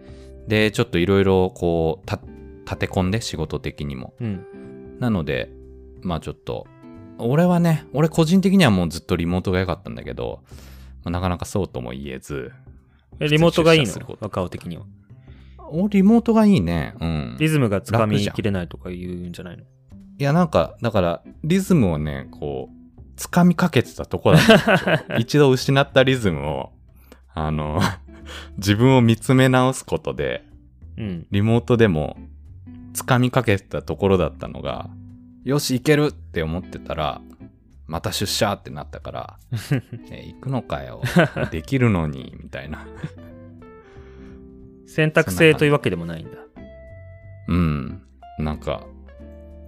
[0.47, 2.19] で、ちょっといろいろこう、た、
[2.65, 4.13] 立て込んで仕事的にも。
[4.21, 4.97] うん。
[4.99, 5.51] なので、
[6.01, 6.67] まあちょっと、
[7.17, 10.39] 俺はね、俺個人的にはもうずっとリモートが良かったんだけど、
[11.03, 12.51] まあなかなかそうとも言えず、
[13.19, 14.17] え、リモートがいいの？
[14.19, 14.83] 若尾的には。
[15.69, 16.93] お、リモートがいいね。
[16.99, 17.37] うん。
[17.39, 19.63] リズムがつかみきれないとか言うんじゃないの？
[19.63, 24.41] いや、なんか、だから、リズムをね、こう、つかみかけてたとこだっ
[25.07, 25.15] た。
[25.19, 26.71] 一度失ったリズムを、
[27.33, 27.79] あの、
[28.57, 30.45] 自分を見つめ直すことで、
[30.97, 31.27] うん。
[31.31, 32.17] リモートでも、
[32.93, 34.89] つかみかけてたところだったのが、
[35.43, 37.21] よし、行けるって思ってたら、
[37.87, 39.39] また出社ってなったから、
[40.09, 41.01] え行くのかよ。
[41.51, 42.87] できるのに、みたいな。
[44.95, 46.37] 選択制というわけでもないんだ。
[47.49, 48.01] うん。
[48.39, 48.87] なんか、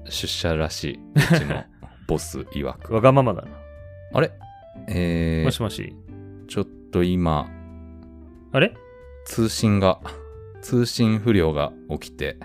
[0.06, 1.00] 出社らしい。
[1.16, 1.66] うちの
[2.08, 2.94] ボス曰く。
[2.94, 3.50] わがままだな。
[4.14, 4.32] あれ？
[4.88, 5.94] えー、もしもし。
[6.48, 7.50] ちょっと今、
[8.54, 8.74] あれ？
[9.26, 10.00] 通信が、
[10.62, 12.38] 通信不良が起きて、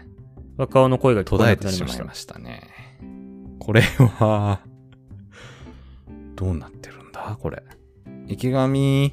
[0.56, 2.34] 若尾の声が聞途絶えてしまいなくなりました。
[2.34, 2.68] ましたね。
[3.60, 4.58] これは、
[6.34, 7.38] どうなってるんだ？
[7.40, 7.62] これ。
[8.26, 9.12] 池上、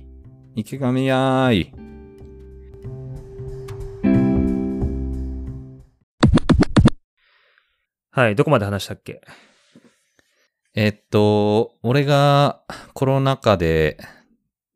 [0.55, 1.73] 池上やーい。
[8.11, 9.21] はい、どこまで話したっけ？
[10.75, 13.97] えっと、俺がコロナ禍で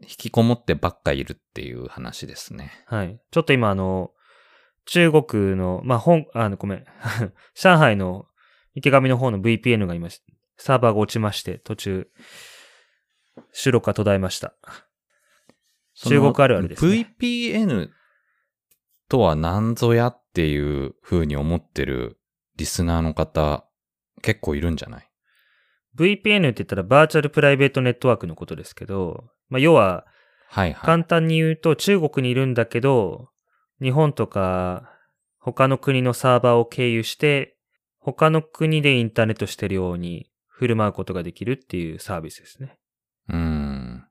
[0.01, 2.71] 引きこもってばっかいるっていう話ですね。
[2.87, 3.19] はい。
[3.31, 4.11] ちょっと今あの、
[4.85, 6.85] 中国の、まあ、本、あの、ごめん。
[7.55, 8.25] 上海の
[8.75, 10.09] 池上の方の VPN が今、
[10.57, 12.07] サーバーが落ちまして、途中、
[13.51, 14.55] 収録が途絶えました。
[15.95, 17.89] 中国あるあるですね VPN
[19.09, 22.19] とは何ぞやっていう風に思ってる
[22.55, 23.65] リスナーの方
[24.21, 25.09] 結構いるんじゃない
[25.97, 30.05] ？VPN って言ったらバーチャルプライベートネットワークのことですけど、まあ、要は、
[30.49, 30.85] はいはい。
[30.85, 33.29] 簡単に言うと中国にいるんだけど、
[33.81, 34.89] 日本とか
[35.39, 37.57] 他の国のサーバーを経由して、
[37.99, 42.77] 他の国でインターネットしてるように振る舞うことができるっていうサービスですね。
[43.29, 44.05] うん。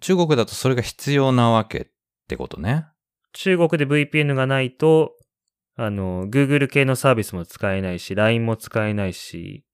[0.00, 1.86] 中国だとそれが必要なわけっ
[2.28, 2.86] てことね？
[3.32, 5.12] 中国で VPN がないと、
[5.74, 9.64] あの、Google 系のサービスも使えないし、LINE も使えないし、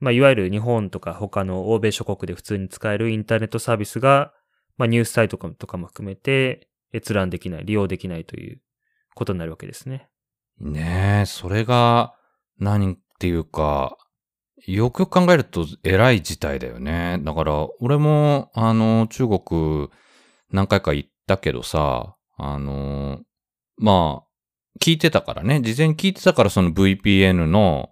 [0.00, 4.32] まあ、いわゆる日本とか他の欧米諸国で普通に使えるインターネットサービスが、
[4.76, 8.60] まあ、ニュースサイトとかも含めて閲覧できない、利用できないという
[9.14, 10.08] ことになるわけですね。
[10.60, 12.14] ねえ、それが
[12.58, 13.96] 何っていうか、
[14.66, 17.18] よくよく考えると偉い事態だよね。
[17.22, 19.88] だから、俺も、あの、中国
[20.50, 23.20] 何回か行ったけどさ、あの、
[23.76, 24.33] まあ、
[24.80, 25.60] 聞いてたからね。
[25.60, 27.90] 事前に聞いてたからその VPN の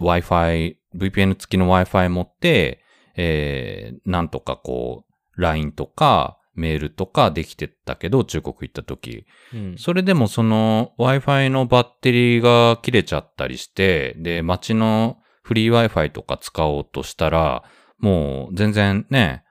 [0.00, 2.80] Wi-Fi、VPN 付きの Wi-Fi 持って、
[3.16, 9.26] えー、なんとかこう、LINE とかメールとかできてたけど、中国行った時。
[9.52, 9.74] うん。
[9.78, 17.64] それでもその Wi-Fi のバッテリーが切れちゃったりして、で、街のフリー Wi-Fi とか使おうとしたら、
[17.98, 19.44] もう全然ね、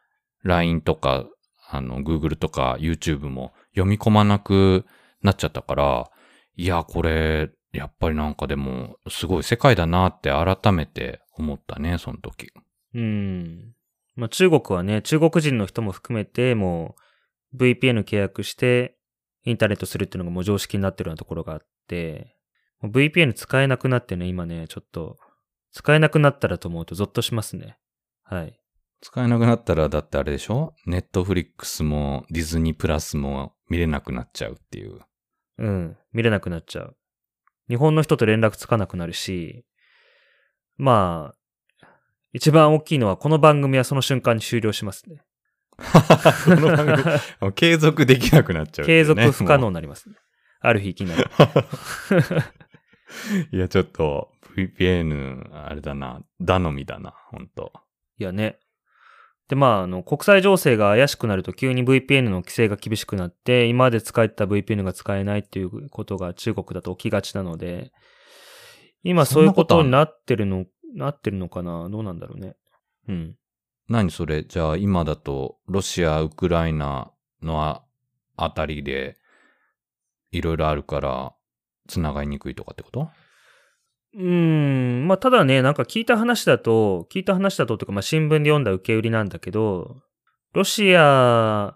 [0.44, 1.26] LINE とか、
[1.70, 4.86] あの、Google とか YouTube も読み込まなく
[5.22, 6.10] なっちゃったから、
[6.56, 12.52] いや、これ、やっぱりなんかでも、すごい世界だなって改めて思ったね、その時。
[12.94, 13.74] うん。
[14.16, 16.96] まあ、中国はね、中国人の人も含めて、も
[17.54, 18.98] う VPN 契約して
[19.44, 22.36] インターネットするっていうのがもう常識になってるようなところがあって、
[22.84, 25.18] VPN 使えなくなってね、今ね、ちょっと、
[25.72, 27.80] 使えなくなったらと思うとゾッとしますね。
[28.22, 28.60] はい。
[29.02, 30.76] 使えなくなったら、だってあれでしょ？
[30.86, 35.00] ネットフリックスもディズニープラスも見れなくなっちゃうっていう。
[35.58, 35.98] うん。
[36.12, 36.96] 見れなくなっちゃう。
[37.70, 39.66] 日本の人と連絡つかなくなるし、
[40.78, 41.88] まあ、
[42.34, 45.24] 一番大きいのはこの番組はその瞬間に終了しますね。
[45.78, 47.04] この番
[47.40, 50.16] 組継続できなくなっちゃう、継続不可能もになりますね。
[50.60, 51.24] ある日いきなり。
[51.24, 51.26] う
[53.56, 57.72] いや、ちょっと VPN、あれだな、頼みだな、ほんと。
[58.18, 58.60] いやね。
[59.54, 67.92] で、まあ、あの、国際情勢が怪しくなると急に VPN の規制が厳しくなって、今まで使えてた VPN が使えないっていうことが中国だと起きがちなので、
[69.04, 71.88] 今そういうことになってるの、なってるのかな？
[71.88, 72.56] どうなんだろうね。
[73.08, 73.36] うん。
[73.90, 74.44] 何それ？
[74.44, 77.12] じゃあ今だと、ロシア、ウクライナ
[77.44, 77.84] のあ
[78.36, 79.18] あたりで、
[80.32, 81.34] いろいろあるから、
[81.88, 83.12] 繋がりにくいとかってこと？
[84.16, 90.02] うーん、まあ、ただね、なんか聞いた話だと、聞いた話だととか、まあ、新聞で読んだ受け売りなんだけど、
[90.54, 91.76] ロシア、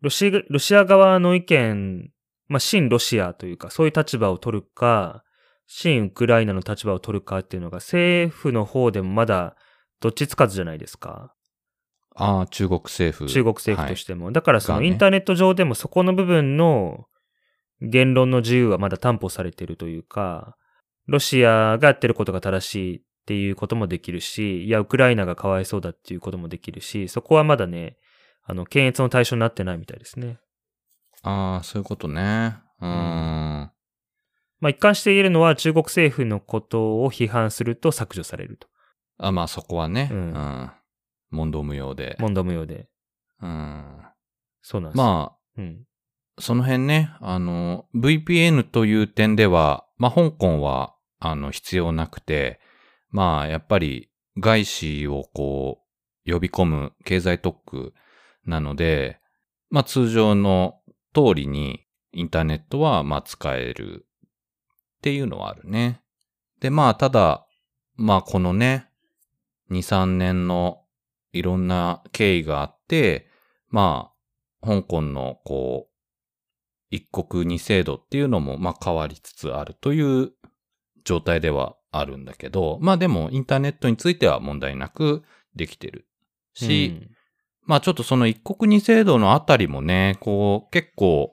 [0.00, 2.10] ロシア、ロシア側の意見、
[2.48, 5.22] まあ、親ロシアというか、そういう立場を取るか、
[5.66, 9.56] 親ウクライナの立場を取るかっていうのが、政府の方でもまだ、
[10.00, 11.34] どっちつかずじゃないですか。
[12.14, 13.30] ああ、中国政府。
[13.30, 14.32] 中国政府としても。
[14.32, 17.06] だからそのインターネット上でもそこの部分の
[17.80, 20.56] 言論の自由はまだ担保されているというか、
[21.06, 27.96] ロシアがやってることが正しいっていうこともできるし、いや、ウクライナがかわいそうだっていうこともできるし、そこはまだね、
[28.44, 30.38] あの、検閲の対象になってないみたいですね。
[31.22, 32.56] ああ、そういうことね。
[32.80, 33.70] うーん。
[34.60, 38.68] まあ一貫して言えるのは中国政府のことを批判すると削除されると。
[39.18, 40.08] あまあそこはね。
[40.12, 40.72] ううんん。
[41.30, 42.16] 問答無用で。
[42.20, 42.88] 問答無用で。
[43.42, 44.02] うん。
[44.62, 44.98] そうなんです。
[44.98, 45.84] まあ、うん。
[46.38, 52.60] その辺ね、あの、VPN という点では、まあ、香港は、あの、必要なくて、
[53.10, 55.82] まあ、やっぱり、外資をこ
[56.26, 57.94] う、呼び込む経済特区
[58.44, 59.20] なので、
[59.70, 60.80] まあ、通常の
[61.14, 66.02] 通りに、インターネットは、まあ、使えるっていうのはあるね。
[66.60, 67.46] で、まあ、ただ、
[67.96, 68.88] まあ、このね、
[69.70, 70.82] 2、3年の
[71.32, 73.28] いろんな経緯があって、
[73.68, 74.12] ま
[74.62, 75.96] あ、香港のこう、
[76.90, 80.32] 一国二制度っていうのも、まあ変わりつつあるという
[81.06, 85.22] 状態ではあるんだけど、まあでもインターネットについては問題なく
[85.54, 86.06] できてる
[86.52, 87.10] し、うん。
[87.62, 91.30] まあちょっとその一国二制度のあたりもね、こう結構、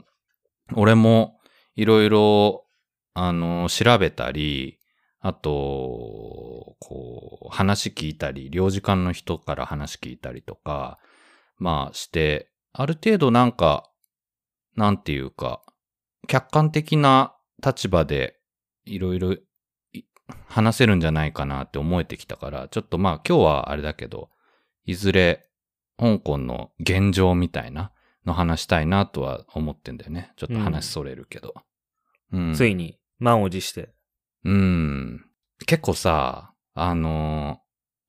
[0.75, 1.39] 俺も
[1.75, 2.65] いろいろ、
[3.15, 4.79] あの、調べたり、
[5.19, 10.99] あと、こう、話聞いたり、領事館の人から話聞いたりとか、
[11.57, 13.89] まあして、ある程度なんか、
[14.75, 15.61] なんていうか、
[16.27, 18.39] 客観的な立場で
[18.85, 19.41] いろいろい
[20.47, 24.29] 話せるんじゃないかなって思えてきたから、ちょっとまあ今日はあれだけど、
[24.85, 25.47] いずれ
[25.97, 27.91] 香港の現状みたいな
[28.25, 30.31] の話したいなとは思ってんだよね。
[30.37, 31.53] ちょっと話それるけど。
[32.31, 32.53] うん。
[32.53, 33.93] ついに満を持して。
[34.43, 35.25] うん。
[35.65, 37.63] 結構さ、あのー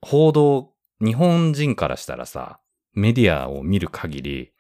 [0.05, 2.61] 報道、日本人からしたらさ、
[2.93, 4.53] メディアを見る限り、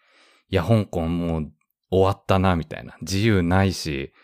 [0.48, 1.52] いや、香港もう
[1.90, 2.96] 終わったな、みたいな。
[3.02, 4.14] 自由ないし、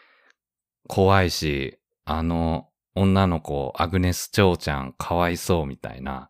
[0.88, 6.28] 怖いし、あの、女の子、アグネス・チョウちゃん、かわいそう、みたいな。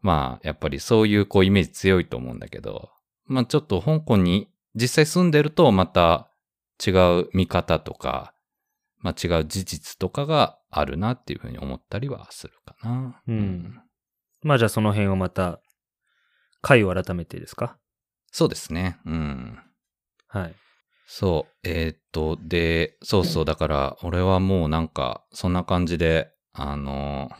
[0.00, 2.90] まあ、やっぱりそういう、こう、イメージ強いと思うんだけど、
[3.26, 6.30] まあ、ちょっと香港に実際住んでると、また
[6.86, 6.90] 違
[7.20, 8.32] う見方とか、
[8.98, 13.20] まあ、違う事実とかがあるなっていうふうに思ったりはするかな。
[13.26, 13.80] うん
[14.42, 15.60] まあじゃあその辺をまた、
[16.60, 17.78] 回を改めてですか？
[18.30, 18.98] そうですね。
[19.06, 19.58] うん。
[20.28, 20.54] はい。
[21.06, 21.68] そう。
[21.68, 23.44] えーっと、で、そうそう。
[23.44, 27.30] だから、俺はもうなんか、そんな感じで、あの、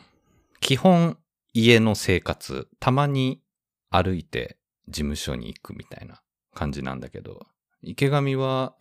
[0.61, 1.19] 基本、
[1.53, 3.43] 家の生活、たまに
[3.91, 6.23] 歩いて事務所に行くみたいな
[6.55, 7.47] 感じなんだけど、
[7.83, 8.77] 池上は、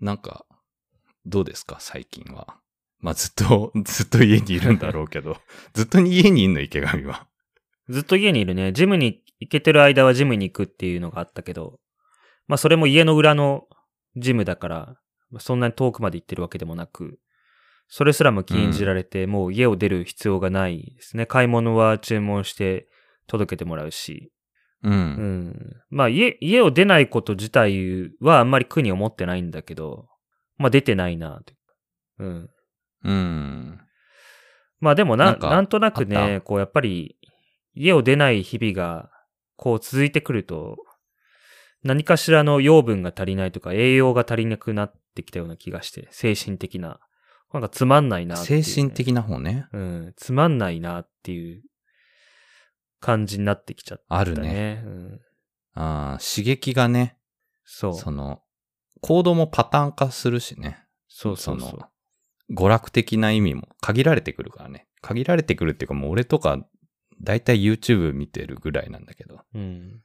[0.00, 0.46] なんか、
[1.26, 1.78] どうですか？
[1.80, 2.58] 最近は。
[3.00, 5.38] まあ、ずっと、 ずっと家にいるんだろうけど、
[5.74, 6.60] ずっと家にいんの？
[6.60, 7.26] 池上は。
[7.88, 8.72] ずっと家にいるね。
[8.72, 11.80] ジムに行けてる間はジムに行くっていうのがあったけど、
[12.46, 13.66] まあそれも家の裏の
[14.16, 14.96] ジムだから、
[15.30, 17.18] まあそんなに遠くまで行ってるわけでもなく、
[17.88, 21.26] それすらも禁じられて、もう家を出る必要がないですね。
[21.26, 22.88] 買い物は注文して
[23.26, 24.32] 届けてもらうし。
[24.82, 24.90] う。
[24.90, 25.76] うんん。
[25.90, 30.08] まあ家、家を出ないこと自体はあんまり苦に思ってないんだけど、
[30.56, 31.74] まあ出てないなというか。
[32.18, 32.50] うん。
[33.04, 33.80] うん。
[34.80, 37.16] まあでもな、ななんとなくね、こうやっぱり
[37.74, 39.10] 家を出ない日々が
[39.56, 40.76] こう続いてくると、
[41.84, 46.98] 何かしらの養分が足りないとか栄養が足りなくなってきたような気がして、精神的な。
[47.52, 49.66] なんかつまんないなっていう精ね、神的な方ね。
[49.72, 51.62] うん、つまんないなっていう
[52.98, 54.20] 感じになってきちゃったね。
[54.20, 54.82] あるね。
[54.84, 55.20] うん、
[55.74, 57.16] あー刺激がね、
[57.64, 57.94] そう。
[57.94, 58.42] その、
[59.02, 60.84] 行動もパターン化するしね。
[61.06, 61.88] そうそうそうの。
[62.50, 64.88] 娯楽的な意味も限られてくるからね。
[65.00, 66.58] 限られてくるっていうかもう俺とか、
[67.22, 69.40] だいたい YouTube 見てるぐらいなんだけど。
[69.54, 70.02] うん。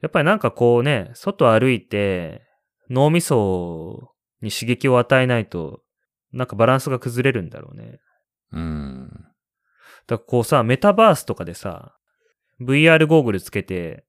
[0.00, 2.42] やっぱりなんかこうね、外歩いて、
[2.90, 5.82] 脳みそに刺激を与えないと、
[6.32, 7.98] なんかバランスが崩れるんだろうね。
[8.52, 9.08] うん。
[9.10, 9.26] だか
[10.08, 11.94] らこうさ、メタバースとかでさ、
[12.60, 14.04] VR ゴーグルつけて、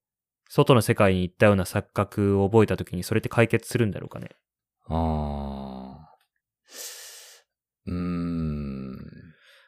[0.49, 4.29] 外の世界に行ったような錯覚を覚えた時にそれって解決するんだろうかね。
[4.87, 6.15] ああ。
[7.85, 8.97] うーん。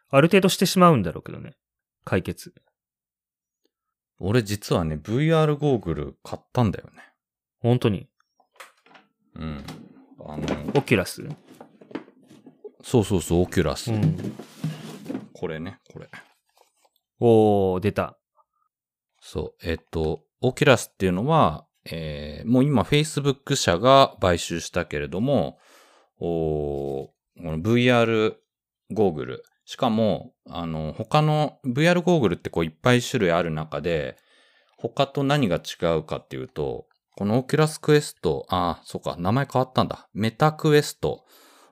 [0.10, 1.56] ある程度してしまうんだろうけどね。
[2.04, 2.54] 解決。
[4.24, 7.02] 俺実はね、VR ゴーグル買ったんだよね。
[7.60, 8.08] 本当に？
[9.36, 9.66] うん。
[10.24, 11.28] あの、 Oculus？
[12.84, 13.92] そうそうそう、 Oculus。
[13.92, 14.36] うん。
[15.34, 16.08] これね、これ。
[17.20, 18.18] おー、出た。
[19.20, 25.58] そう、えっと、 Oculus っていうのは、えーもう今 Facebook 社が買収したけれども、
[26.20, 28.36] おーこの VR
[28.92, 29.44] ゴーグル。
[29.66, 34.18] しかも、あの、他の VR ゴーグルってこういっぱい種類ある中で、
[34.78, 40.10] 他と何が違うかっていうと、この Oculus Quest、ああ、そうか、名前変わったんだ。
[40.14, 41.24] Meta Quest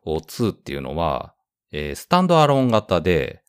[0.05, 1.33] 2っていうのは、
[1.71, 3.41] えースタンドアローン型で、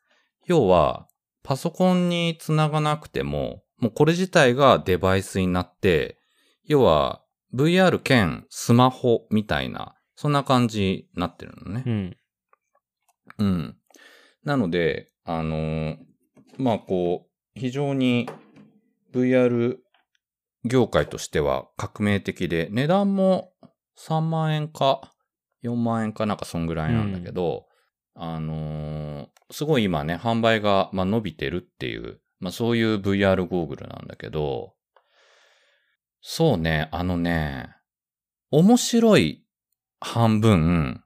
[0.47, 1.07] 要は、
[1.43, 6.19] パソコンにつながなくても、もうこれ自体がデバイスになって、
[6.65, 7.23] 要は
[7.55, 11.91] VR 兼スマホみたいな、そんな感じになってるのねう。
[11.91, 12.17] ん。
[13.39, 13.77] うん。
[14.45, 15.97] なので、あのー
[16.59, 18.29] まあこう、非常に
[19.13, 19.77] VR
[20.65, 23.53] 業界としては革命的で、値段も
[23.99, 25.13] 3万円か
[25.63, 27.67] 4万円かなんかそんぐらいなんだけど、
[28.15, 34.75] あのーすごい今ね、販売が、まあ、伸びてるっていう、まあそういう VR ゴーグルなんだけど、
[36.21, 37.71] そうね、あのね、
[38.51, 39.45] 面白い
[39.99, 41.03] 半分、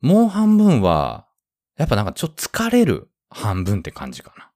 [0.00, 1.28] もう半分は、
[1.76, 4.50] やっぱなんかちょっと疲れる半分って感じかな。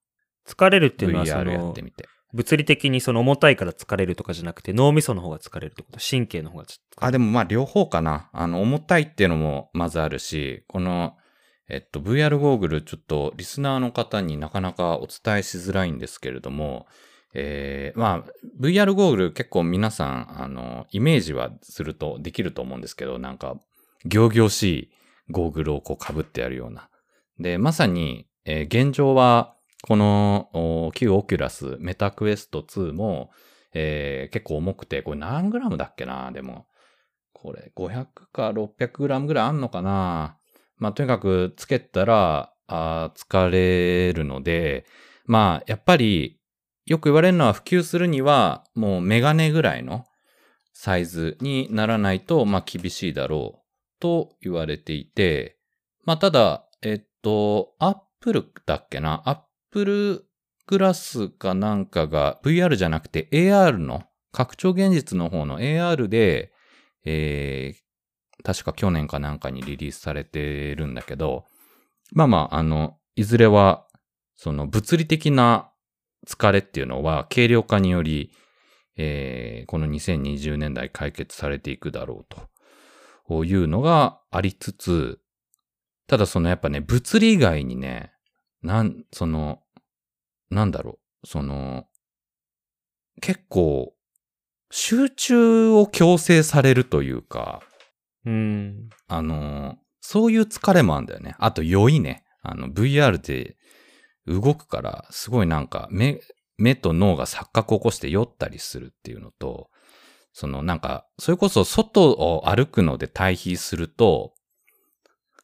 [0.47, 2.09] 疲れるっていうのはそ VR やっのて、みて。
[2.33, 6.81] 物理的にその重たいから疲れるとかじゃなくて脳みその方が疲れるってこと神経の方が疲れる。
[7.01, 8.31] あ、でもまあ両方かな。
[8.33, 11.17] あの、重たいっていうのもまずあるし、この、
[11.69, 16.87] えっと、VR ゴーグルちょっとリスナーの方になかなかお伝えしづらいんですけれども、
[17.35, 23.57] えー、まあ、VR ゴーグル結構皆さん、あの、イメージはするとできると思うんですけど、なんか、
[24.05, 24.91] 仰々しい
[25.31, 26.89] ゴーグルをこう被ってやるような。
[27.39, 33.31] で、まさに、えー現状は、この、旧 Oculus Meta Quest 2も、
[33.73, 36.67] えー結構重くて、これ何グラムだっけなでも、
[37.33, 40.39] これ500か600グラムぐらいあんのかな。
[40.79, 44.87] まあ、とにかくつけたら、あ疲れるので、
[45.25, 46.41] まあ、やっぱり、
[46.85, 50.05] よく言われるのは普及するには、もうメガネぐらいの
[50.73, 55.59] サイズにならないと、まあ、厳しいだろうと言われていて、
[56.05, 56.66] まあ、ただ、
[57.23, 59.23] と、アップルだっけな？
[59.25, 59.39] アッ
[59.71, 60.25] プル
[60.67, 66.53] グラスかなんかが VR じゃなくて AR の拡張現実の方の AR で、
[67.05, 67.87] えー
[68.45, 71.47] 確か去年かなんかにリリースされてるんだけど、
[72.13, 73.87] まあまあ、あの、いずれは、
[74.37, 75.73] その物理的な
[76.29, 78.31] 疲れっていうのは軽量化により、
[78.97, 82.37] えーこの2020年代解決されていくだろう
[83.29, 85.19] というのがありつつ、
[86.07, 88.13] ただそのやっぱね、物理以外にね、
[88.63, 89.61] なん、その、
[90.51, 91.87] なんだろう、その、
[93.21, 93.95] 結構、
[94.71, 97.63] 集中を強制されるというか、
[98.25, 98.89] うん。
[99.09, 101.35] あの、そういう疲れもあるんだよね。
[101.39, 102.25] あと酔いね。
[102.43, 103.57] あの、VR で
[104.27, 106.21] 動くから、すごいなんか、目、
[106.59, 109.71] 目と脳が錯覚を起こして酔ったりするっていうのと、
[110.33, 114.35] そのなんか、それこそ外を歩くので対比すると、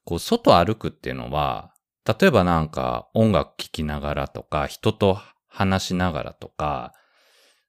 [0.04, 1.72] こう、外歩くっていうのは、
[2.06, 6.92] 例えばなんか音楽聴きながらとか、人と話しながらとか、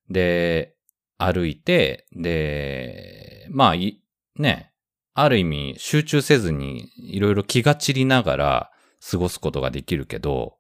[0.09, 0.75] で、
[1.17, 4.01] 歩いて、で、まあ、い
[4.37, 4.71] ね、
[5.13, 8.71] ある意味集中せずにいろいろ気が散りながら
[9.11, 10.57] 過ごすことができるけど、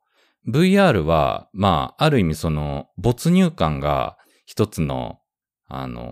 [0.47, 5.19] VR は、まあ、ある意味その没入感が一つの、
[5.67, 6.03] あの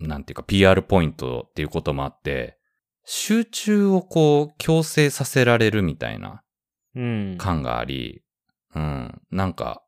[0.00, 2.58] なんていうか PR ポイントっていうこともあって、
[3.04, 6.42] 集中をこう強制させられるみたいな
[6.94, 7.36] うん。
[7.38, 8.22] 感があり、
[8.74, 9.82] うん、なんか、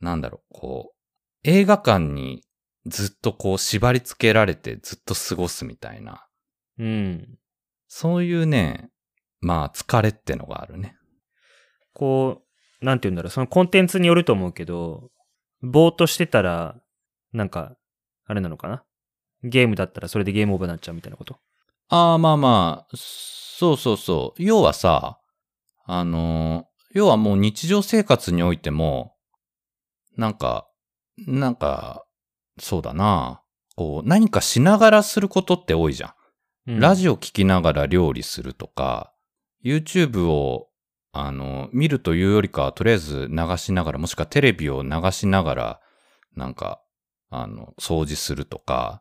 [0.00, 0.96] なんだろう、こう、
[1.44, 2.42] 映画館に
[2.84, 6.26] ずっとこう縛り付けられてずっと過ごすみたいな、
[6.78, 7.38] うん。
[7.88, 8.90] そういうね、
[9.40, 10.96] まあ疲れってのがあるね。
[11.92, 12.42] こ
[12.82, 15.10] う、なんて言うんだろう、そのコンテンツによると思うけど、
[15.62, 16.76] ぼーっとしてたら、
[17.32, 17.76] なんか、
[18.26, 18.84] あれなのかな？
[19.42, 21.38] ゲームだったらそれでゲームオーバーになっちゃうみたいなこと？
[21.88, 24.42] ああ、まあまあ、そうそうそう。
[24.42, 25.20] 要はさ、
[25.84, 29.14] あの、要はもう日常生活においても、
[30.16, 30.68] なんか、
[31.26, 32.04] なんか、
[32.58, 33.42] そうだな。
[33.76, 36.10] こう、何かしながらすることって多いじゃん。
[36.10, 36.16] うん
[36.80, 39.12] ラジオ聞きながら料理するとか、
[39.64, 40.66] YouTube を、
[41.12, 45.80] あの、見るというよりかは、とりあえず流しながら、もしくはテレビを流しながら、
[46.34, 46.82] なんか、
[47.30, 49.00] あの、掃除するとか、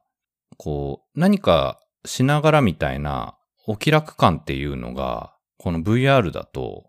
[0.57, 3.37] こう、何かしながらみたいな、
[3.67, 6.85] お気楽感っていうのが、この VR だと、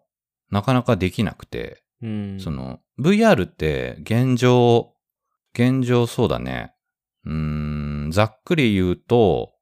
[0.50, 2.40] なかなかできなくて、うん。
[2.40, 4.92] その、VR って現状、
[5.54, 6.74] 現状そうだね。
[7.24, 7.32] うー
[8.06, 9.54] ん、ざっくり言うと、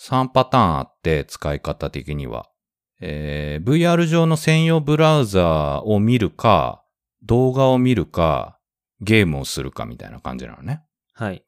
[0.00, 2.48] 3パターンあって、使い方的には。
[3.00, 6.84] えー VR 上の専用ブラウザを見るか、
[7.22, 8.58] 動画を見るか、
[9.00, 10.82] ゲームをするかみたいな感じなのね。
[11.12, 11.44] はい。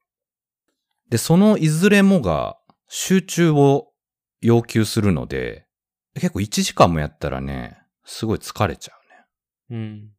[1.09, 2.59] で、そのいずれもが
[2.97, 3.89] 集中を
[4.41, 5.67] 要求するので、
[6.15, 8.93] 結構1時間もやったらね、すごい疲れちゃ
[9.69, 9.81] うね。
[9.81, 10.11] うん。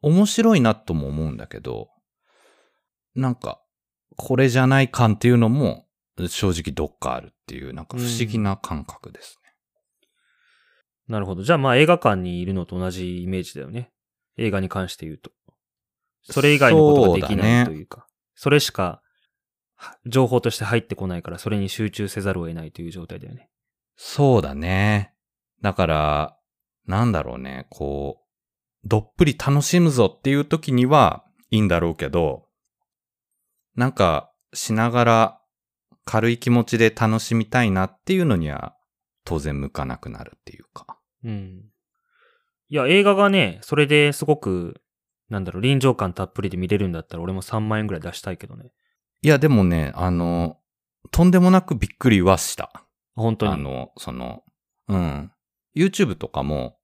[0.00, 1.90] 面白いなとも思うんだけど、
[3.14, 3.60] なんか、
[4.16, 5.86] これじゃない感っていうのも
[6.26, 9.52] 正直どっかあるっていう、なんか不思議な感覚ですね。
[11.06, 11.42] なるほど。
[11.42, 13.92] じゃあまあ映画館にいるのと同じイメージだよね。
[14.38, 15.32] 映画に関して言うと。
[16.22, 18.06] それ以外のことができないというか。
[18.36, 19.02] それしかは
[20.06, 23.50] 情報として入ってこないから、それに集中せざるを得ないという状態だよね。
[23.96, 25.14] そうだね。
[25.62, 26.36] だから、
[26.86, 32.46] なんだろうね、こう、どっぷり楽しむぞっていう時にはいいんだろうけど、
[33.76, 35.40] なんかしながら
[36.04, 38.74] 軽い気持ちで楽しみたいなっていうのには
[39.24, 40.98] 当然向かなくなるっていうか。
[41.24, 41.64] うん。
[42.68, 44.80] いや、映画がね、それですごく、
[45.28, 48.72] なんだろう、臨場感たっぷりで見れるんだったら俺も3万円ぐらい出したいけどね。
[49.22, 50.58] いや、でもね、あの、
[51.10, 52.86] とんでもなくびっくりはした。
[53.14, 53.52] 本当に。
[53.52, 54.44] あの、その、
[54.88, 55.32] うん。
[55.76, 56.78] YouTube とかも、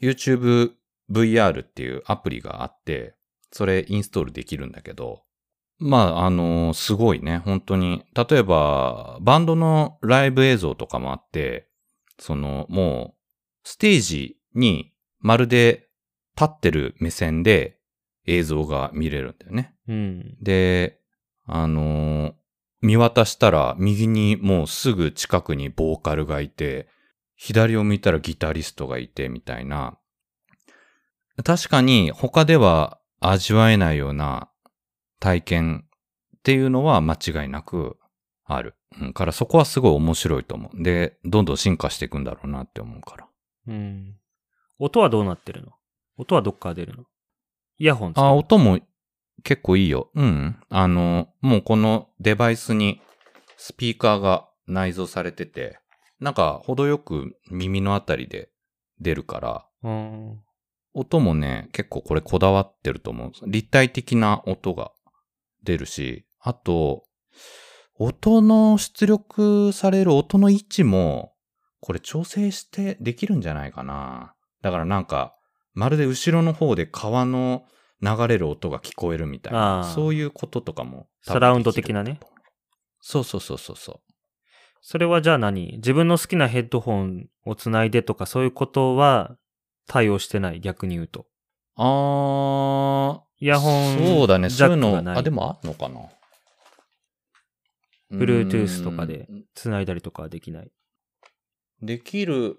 [0.00, 0.72] YouTube
[1.10, 3.14] VR っていうアプリがあって、
[3.52, 5.22] それインストールできるんだけど、
[5.78, 8.04] まあ、あの、すごいね、本当に。
[8.14, 11.68] 例えば、バンドのライブ映像とかもあって、
[12.18, 15.88] その、もう、ステージにまるで
[16.36, 17.78] 立ってる目線で
[18.26, 19.74] 映像が見れるんだよね。
[19.88, 20.36] うん。
[20.40, 21.01] で、
[21.46, 22.34] あのー
[22.84, 26.88] 見渡したら右にもうすぐ近くにボーカルがいて、
[27.36, 29.96] 左を見たらギタリストがいてみたいな。
[31.44, 34.50] 確かに他では味わえないような
[35.20, 35.84] 体験
[36.36, 37.98] っていうのは間違いなく
[38.44, 38.74] ある。
[39.00, 40.82] うん、からそこはすごい面白いと思う。
[40.82, 43.28] で、どんどん進化していくんだろうなって思うから。
[43.68, 44.16] うん。
[44.80, 45.70] 音はどうなってるの？
[46.16, 47.04] 音はどっから出るの？
[47.78, 48.80] イヤホンあ、音も
[49.44, 50.10] 結構いいよ。
[50.14, 50.56] うん。
[50.68, 53.00] あの、もうこのデバイスに
[53.56, 55.78] スピーカーが内蔵されてて、
[56.20, 58.50] なんか程よく耳のあたりで
[59.00, 60.40] 出るから、うん。
[60.94, 63.32] 音もね、結構これこだわってると思う。
[63.46, 64.92] 立体的な音が
[65.64, 67.04] 出るし、あと、
[67.96, 71.34] 音の出力される音の位置も、
[71.80, 74.34] これ調整してできるんじゃないかな。
[74.60, 75.34] だからなんか、
[75.74, 77.64] まるで後ろの方で川の
[78.02, 81.06] 流れる音が聞こえるみたいあな、ーそういうこととかも。
[81.22, 82.18] サラウンド的なね。
[83.00, 84.12] そうそうそうそうそう。
[84.80, 85.74] それはじゃあ何？
[85.76, 89.36] 自分の好きなヘッドホンをつないでとかそういうことは
[89.86, 90.60] 対応してない？
[90.60, 91.26] 逆に言うと。
[91.76, 96.00] あー、イヤホンそうだね、ジそういうの、あ、でもあんのかな
[98.12, 100.72] ？Bluetooth とかでうんつないだりとかはできない？
[101.80, 102.58] できる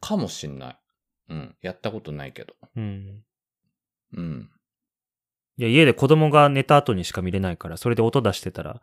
[0.00, 0.78] かもしんない。
[1.30, 1.56] うん。
[1.60, 2.54] やったことないけど。
[2.76, 3.22] うん。
[4.16, 4.50] うん。
[5.56, 8.80] いや、家で子供が寝た後にしか見れないから、それで音出してたら、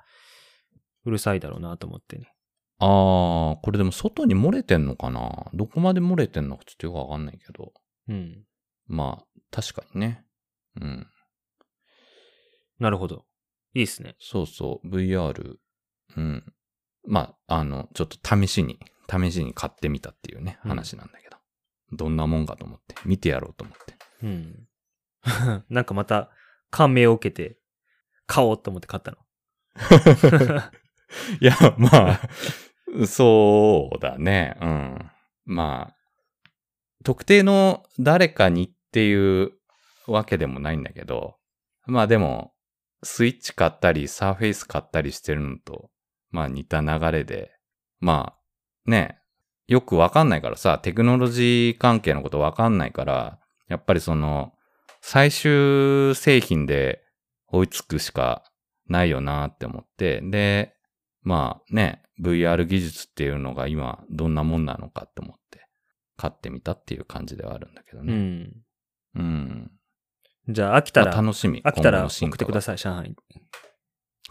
[1.06, 2.34] うるさいだろうなと思ってね。
[2.80, 5.52] あー、これでも外に漏れてんのかな？
[5.54, 7.74] どこまで漏れてんのかちょっとよくわかんないけど。
[8.10, 8.44] うん。
[8.88, 10.26] まあ、確かにね。
[10.80, 11.08] うん。
[12.80, 13.26] なるほど。
[13.74, 14.16] いいっすね。
[14.20, 15.56] そうそう、VR。
[16.18, 16.54] うん。
[17.08, 21.38] まあ、あの、ちょっと試しに、試しに買ってみたっていうね、うん話なんだけど。
[21.94, 23.96] どんなもんかと思って、見てやろうと思って。
[24.24, 24.68] うん。
[25.70, 26.32] なんかまた、
[26.72, 27.58] 感銘を受けて、
[28.26, 29.18] 買おうと思って買ったの。
[31.40, 32.30] いや、まあ、
[33.06, 34.58] そうだね。
[34.62, 35.12] うん。
[35.46, 35.96] まあ、
[37.04, 39.52] 特定の誰かにっていう
[40.08, 41.38] わけでもないんだけど、
[41.86, 42.54] まあでも、
[43.04, 45.90] スイッチ買ったり、サーフェイス買ったりしてるのと、
[46.30, 47.52] まあ似た流れで、
[48.00, 49.20] まあ、ね、
[49.68, 54.54] よくわかんないからさ、テクノロジー関係のことわかんないから、やっぱりその、
[55.02, 57.04] 最終製品で
[57.48, 58.44] 追いつくしか
[58.88, 60.76] ないよなって思って、で、
[61.24, 65.68] まあね、VR 技術っていうのが今どんなもんなのかって思って
[66.18, 68.14] 買ってみたっていう感じではあるんだけどうね。
[68.14, 68.52] ん。
[69.16, 69.72] うん。
[70.48, 71.62] じゃあ飽きたら、まあ楽しみ。
[71.64, 73.16] 飽きたら送ってください、上海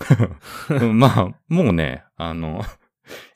[0.94, 2.62] まあ、もうね、あの、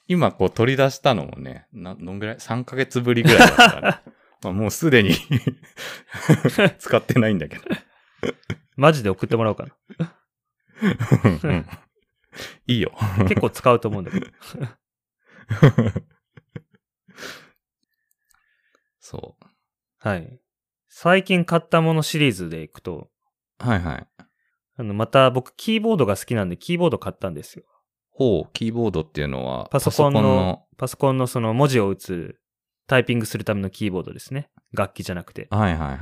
[0.06, 3.98] 今こう取り出したのもね、な、どんぐらい ?3 ヶ月ぶりぐらいだったから、ね
[4.44, 5.14] まあ、もうすでに
[6.78, 7.64] 使ってないんだけど。
[8.76, 9.66] マジで送ってもらおうか
[11.42, 11.66] うん
[12.66, 12.92] いいよ。
[13.18, 13.24] な。
[13.24, 14.26] 結構使うと思うんだけど。
[19.00, 19.36] そ
[19.98, 20.40] はい。
[20.88, 23.10] 最近買ったものシリーズでいくと、
[23.60, 23.68] う。
[23.68, 24.06] はいはい。
[24.76, 27.64] あの、また僕キーボードが好きなんでキーボード買ったんですよ。
[28.10, 32.38] ほう、キーボードっていうのは、パソコンの、パソコンのその文字を打つ、
[32.86, 34.50] タイピングするためのキーボードですね。
[34.72, 35.48] 楽器じゃなくて。
[35.50, 35.98] はいはいはい。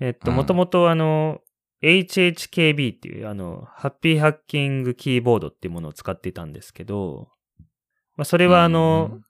[0.00, 1.40] えっと、うんもともとあの、
[1.82, 7.28] HHKB っていう、あの、ハッピーハッキングキーボードっていうものを使っていたんですけど、
[8.16, 9.22] まあ、それはあの、うん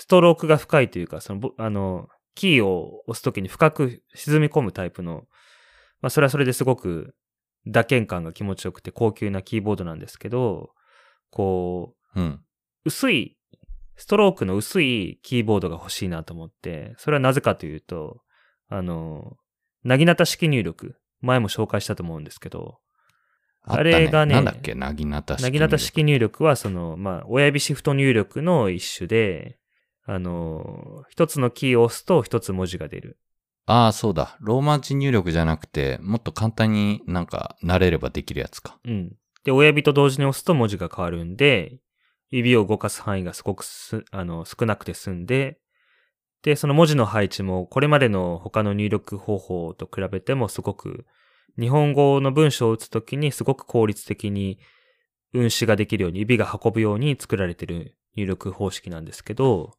[0.00, 5.24] ストロークが深いというか、そのぼ、あの、キーを押すときに深く沈み込むタイプの、
[6.00, 7.14] まあ、それはそれですごく
[7.66, 10.70] 打鍵感が気持ちよくて高級なキーボードなんですけど、
[11.30, 12.40] こう、うん。
[12.86, 13.36] 薄い、
[14.00, 18.22] ストロークの薄いキーボードが欲しいなと思って、それはなぜかというと、
[18.70, 19.36] あの、
[19.84, 22.78] なぎなた式入力、前も紹介したと思うんですけど、
[23.62, 24.74] あったあれがねなんだっけ？
[24.74, 25.42] なぎなた式。
[25.42, 29.58] なぎなた式入力は、その、まあ、親指シフト入力の一種で、
[30.06, 33.18] あの、一つのキーを押すと一つ文字が出る。
[33.66, 34.38] ああ、そうだ。
[34.40, 38.78] ローマ字入力じゃなくて、もっと簡単になんか慣れればできるやつか。
[38.86, 39.12] うん。
[39.44, 41.80] で、親指と同時に押すと文字が変わるんで、
[42.30, 45.58] 指を動かす範囲がすごくす、あの、少なくて済んで、
[46.42, 51.06] で、その文字の配置も、これまでの他の入力方法と比べてもすごく、
[51.58, 54.58] 日本語の文章を打つときにすごく効率的に
[55.34, 59.74] 運指ができるように、指が運ぶように作られてる入力方式なんですけど、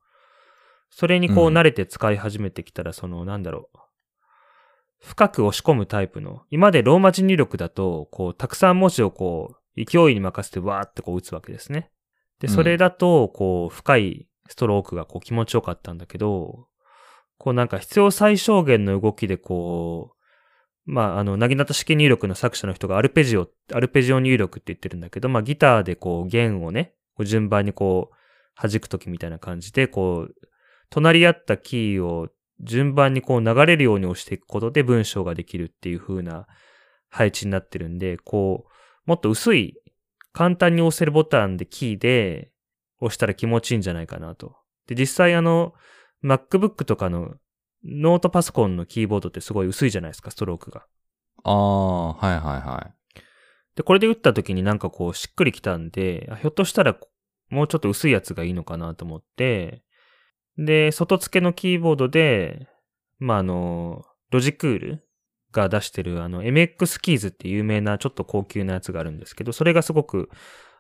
[0.90, 3.78] それにこううん慣れて使い始めてきたら、その、なんだろう。
[5.00, 11.92] 深く押し込むタイプの、今までローマ字入力だと、こう、たくさん文字をこう、勢いに任せてわーってこう打つわけですね。
[12.42, 16.68] で、うんそれだと、こう、深いストロークがこう気持ちよかったんだけど、
[17.38, 20.22] こうなんか必要最小限の動きでこう、
[20.86, 30.36] まあ、あの、なぎなた式入力の作者の人がアルペジオ、アルペジオ入力って言ってるんだけど、まあ、ギターでこう、弦をね、こう順番にこう、弾くときみたいな感じで、こう、
[30.90, 32.30] 隣り合ったキーを
[32.60, 36.48] 順番にこう流れるように押していくことで文章ができるっていう風な
[37.10, 38.72] 配置になってるんで、こう、
[39.06, 39.76] もっと薄い、
[40.34, 42.52] 簡単に押せるボタンでキーで
[43.00, 44.56] 押したら気持ちいいんじゃないかなと。
[44.88, 45.74] で、実際あの、
[46.24, 47.36] MacBook とかの
[47.84, 50.86] ノートパソコンのキーボードってすごい薄いじゃないですか、ストロークが。
[51.44, 53.22] ああ、はいはいはい。
[53.76, 56.98] で、これで打った時になんかこうしっくりきたんで、あひょっとしたら
[57.50, 59.84] もうちょっと薄いやつがいいのかなと思って、
[60.58, 62.68] で、外付けのキーボードで、
[63.20, 65.08] まあ、あの、ロジクール
[65.52, 70.30] が出してるあの MX キーズって有名なちょっと高級なやつがあるんですけど、それがすごく、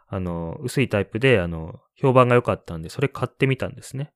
[0.07, 4.11] あの、薄いタイプで、あの、評判が良かったんで、それ買ってみたんですね。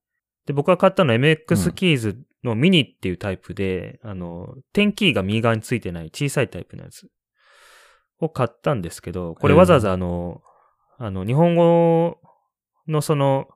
[0.46, 7.08] で、僕が買ったのは MX キーズのミニっていうタイプで、あの、テンキーが右側についてない小さいタイプのやつ
[8.20, 10.42] を買ったんですけど、これわざわざあの、
[10.98, 12.20] あの、日本語
[12.88, 13.48] のその、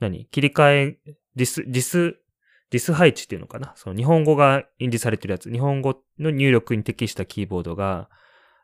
[0.00, 0.98] 何切り替え、
[1.34, 2.16] ディス、ディス、
[2.70, 3.72] ディス配置っていうのかな？
[3.76, 8.10] その日本語が印字されてるやつ、日本語の入力に適したキーボードが、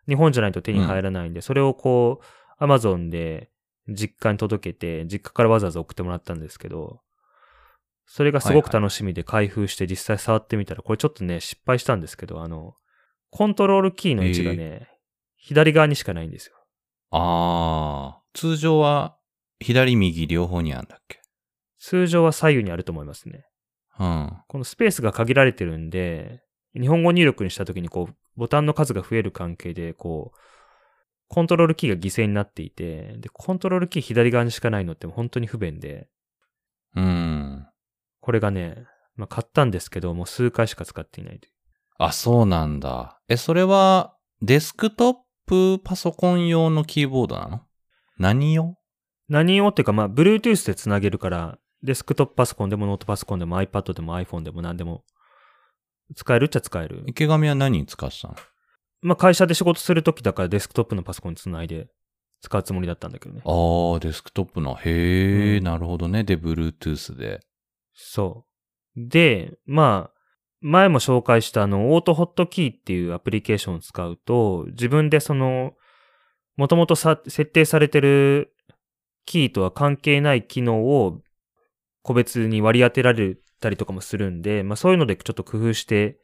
[0.06, 2.24] 日本じゃないと手に入らないんで、それをこう、
[2.58, 3.50] アマゾンで
[3.88, 7.00] 実家に届けて、実家からわざわざ送ってもらったんですけど、
[8.06, 12.74] それがすごく楽しみで開封して実際触ってみたら、これちょっとね、失敗したんですけど、あの、
[13.30, 14.88] コントロールキーの位置がね、
[15.36, 16.56] 左側にしかないんですよ。
[17.10, 19.16] ああ、通常は
[19.60, 21.20] 左右両方にあるんだっけ？
[21.78, 23.46] 通常は左右にあると思いますね。
[23.98, 24.36] うん。
[24.48, 26.42] このスペースが限られてるんで、
[26.74, 30.38] 日本語入力にした時にこう、ボタンの数が増える関係で、こう、
[31.28, 36.08] コントロールキーが犠牲になっていて、で、コントロールキー左側にしかないのって本当に不便で、
[36.96, 37.66] うん。
[38.20, 38.84] これがね、
[39.16, 41.52] まあ、買ったんですけど、もう数回しか使っていないという。
[41.98, 43.20] あ、そうなんだ。
[43.28, 45.14] え、それはデスクトッ
[45.46, 47.62] プパソコン用のキーボードなの？
[48.18, 48.76] 何用？
[49.28, 55.04] 何をっていうか、まあ、Bluetooth でつなげるから、デスクトップパソコンでもノートパソコンでも iPad でも iPhone でも何でも
[56.16, 57.04] 使えるっちゃ使える。
[57.06, 58.34] 池上は何に使ってたの？
[59.02, 61.88] まあ、会社で仕事するときだからデスクトップのパソコンにつないで
[62.40, 63.42] 使うつもりだったんだけどね。
[63.44, 64.74] ああ、デスクトップの。
[64.74, 66.24] へえ、うんなるほどね。
[66.24, 67.40] で、Bluetooth で。
[67.92, 68.46] そ
[68.96, 69.00] う。
[69.08, 70.20] で、まあ、
[70.60, 75.72] 前も紹介したあの、オートホットキーっていうアプリケーションを使うと、自分でその、
[76.56, 78.54] もともとさ設定されてる
[79.26, 81.20] キーとは関係ない機能を
[82.04, 86.20] 個別に割り当てられたりとかもするんで、まあそういうのでちょっと工夫して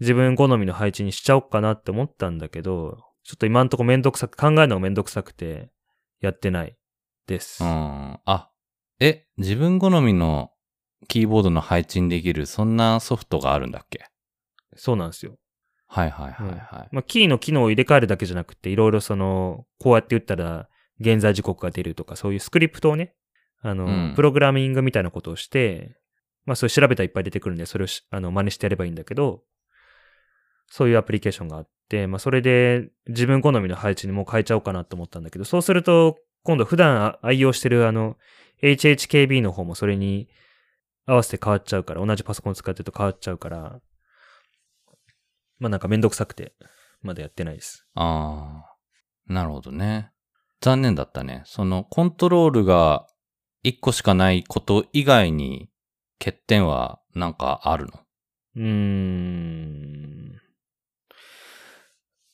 [0.00, 5.70] 自分好みの配置にしちゃおうかなって思ったんだけど、ちょっと今んとこめんどくさく、考えるのがめんどくさくて、
[6.20, 6.76] やってない
[7.26, 7.62] です。
[7.62, 8.18] うん。
[8.24, 8.50] あ、
[9.00, 10.50] え、自分好みの
[11.06, 14.06] キーボードの配置にできる、そんなソフトがあるんだっけ？
[14.76, 15.36] そうなんですよ。
[15.86, 16.88] はいはいはいはい。
[16.90, 20.68] まあ、キーの機能を入れ替えるだけじゃなくて、いろいろその、こうやって打ったら、
[21.00, 23.14] 現在時刻が出るとか、そういうスクリプトをね、
[23.60, 25.96] あの、うんプログラミングみたいなことをして、
[26.44, 29.42] まあ、それ調べたらいっぱい出てくるんで、それをしあの真似してやればいいんだけど、
[30.70, 38.16] そういうアプリケーションがあって、まあ、それで自分好みの配置にもう変えちゃおうかなと思ったんだけど、そうすると、今度普段愛用してるあの、
[38.62, 40.28] HHKB の方もそれに
[41.06, 43.80] 合わせて変わっちゃうから、同じパソコン使ってると変わっちゃうから、
[45.58, 46.54] まあなんかめんどくさくて、
[47.02, 47.86] まだやってないです。
[47.94, 48.64] あ
[49.28, 50.10] あ、なるほどね。
[50.60, 51.42] 残念だったね。
[51.44, 53.06] そのコントロールが
[53.62, 55.68] 一個しかないこと以外に
[56.18, 57.92] 欠点はなんかあるの？
[58.56, 60.40] うーん。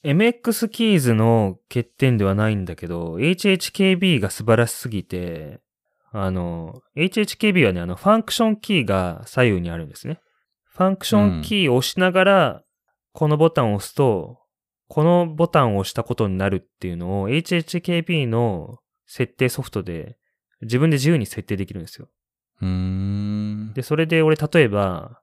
[0.04, 5.60] MX キーズの欠点ではないんだけど、HHKB が素晴らしすぎて、
[6.12, 10.20] あの、HHKB はね、あの、ファンクションキーが左右にあるんですね。
[10.66, 12.62] ファンクションキーを押しながら、
[13.12, 14.40] このボタンを押すと、
[14.88, 20.18] このボタンを押したことになるっていうのを HHKB の設定ソフトで
[20.64, 22.08] 自分で自由に設定できるんですよ。
[22.60, 23.72] うーん。
[23.74, 25.20] で、それで俺例えば、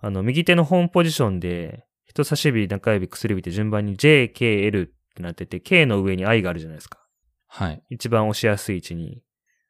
[0.00, 6.98] あの、右手のホームポジションで、人差し指、中指、薬指って順番に J、K、L ってなってて、K の上に I があるじゃないですか。
[7.46, 7.82] はい。
[7.90, 9.22] 一番押しやすい位置に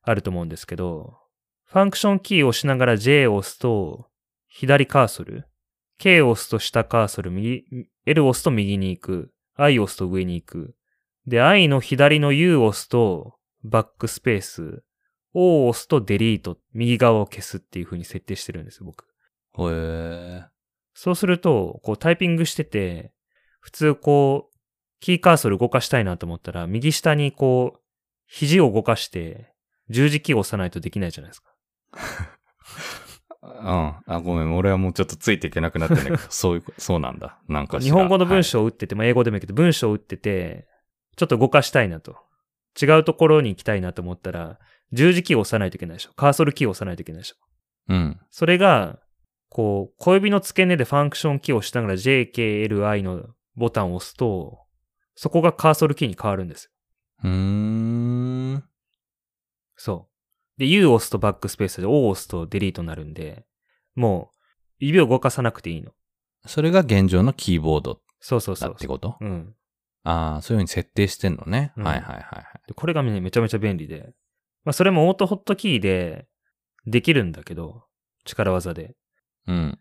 [0.02, 1.18] あると思うんですけど、
[1.64, 4.08] ファンクションキーを押しながら J を押すと、
[4.48, 5.46] 左カーソル、
[5.98, 7.64] K を押すと下カーソル、右、
[8.06, 10.74] L を押すと右に行く、I を押すと上に行く。
[11.26, 14.82] で、I の左の U を押すと、バックスペース、
[15.32, 19.04] を押すとデリート、右側を消すっていう風に設定してるんですよ、僕。
[19.52, 20.46] ほえー。
[20.94, 23.12] そうすると、こうタイピングしてて、
[23.60, 24.56] 普通こう、
[25.00, 27.80] キーカーソル動かしたいなと思ったら、右下にこう、
[28.26, 29.52] 肘を動かして、
[29.88, 31.52] 十字キーを押さないとできないじゃないですか。
[33.42, 33.94] うん。
[34.06, 34.54] あ、ごめん。
[34.54, 37.38] 俺はもうちょっとついていけなくなってんだけど、 そういう、そうなんだ。
[37.48, 40.68] なんか日本語の文はい章を打ってて、まあ英語でもいいけど、文章を打ってて、
[41.16, 42.16] ちょっと動かしたいなと。
[42.80, 44.58] 違うところに行きたいなと思ったら、
[44.92, 46.12] 十字キーを押さないといけないでしょ。
[46.14, 47.36] カーソルキーを押さないといけないでしょ。
[47.88, 48.20] うん。
[48.30, 48.98] それが、
[49.48, 53.26] こう、小指の付け根でファンクションキーを押しながら JKLI の
[53.56, 54.60] ボタンを押すと、
[55.14, 56.70] そこがカーソルキーに変わるんですよ。
[57.24, 58.64] うーん。
[59.76, 60.08] そ
[60.56, 60.60] う。
[60.60, 63.44] で、U を押すとバックスペースで O を押すとデリートになるんで、
[63.94, 64.36] もう、
[64.78, 65.92] 指を動かさなくていいの。
[66.46, 69.16] それが現状のキーボードそうそうそうだってこと？
[69.20, 69.54] うん。
[70.04, 71.72] ああ、そういうふうに設定してんのね。
[71.76, 72.44] うんはいはいはいはい。
[72.66, 74.14] でこれがね、めちゃめちゃ便利で。
[74.64, 76.26] まあ、それもオートホットキーで
[76.86, 77.84] できるんだけど、
[78.24, 78.94] 力技で。
[79.46, 79.78] うん。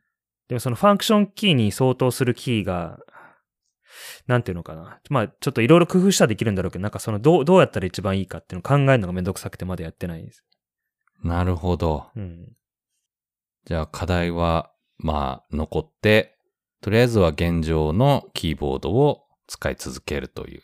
[0.48, 3.00] でもそのファンクションキーに相当するキーが、
[4.28, 5.00] なんていうのかな。
[5.10, 10.44] まあ、ちょっといろいろ工夫したらできるんだろうけど、なんかそのどう、どうやったら一番いいかっていうのを考えるのがめんどくさくてまだやってないです。
[11.24, 12.08] なるほど。
[12.16, 12.54] うん。
[13.66, 16.38] じゃあ課題は、まあ、残って、
[16.82, 20.64] とりあえずは現状のキーボードを使い続けるという。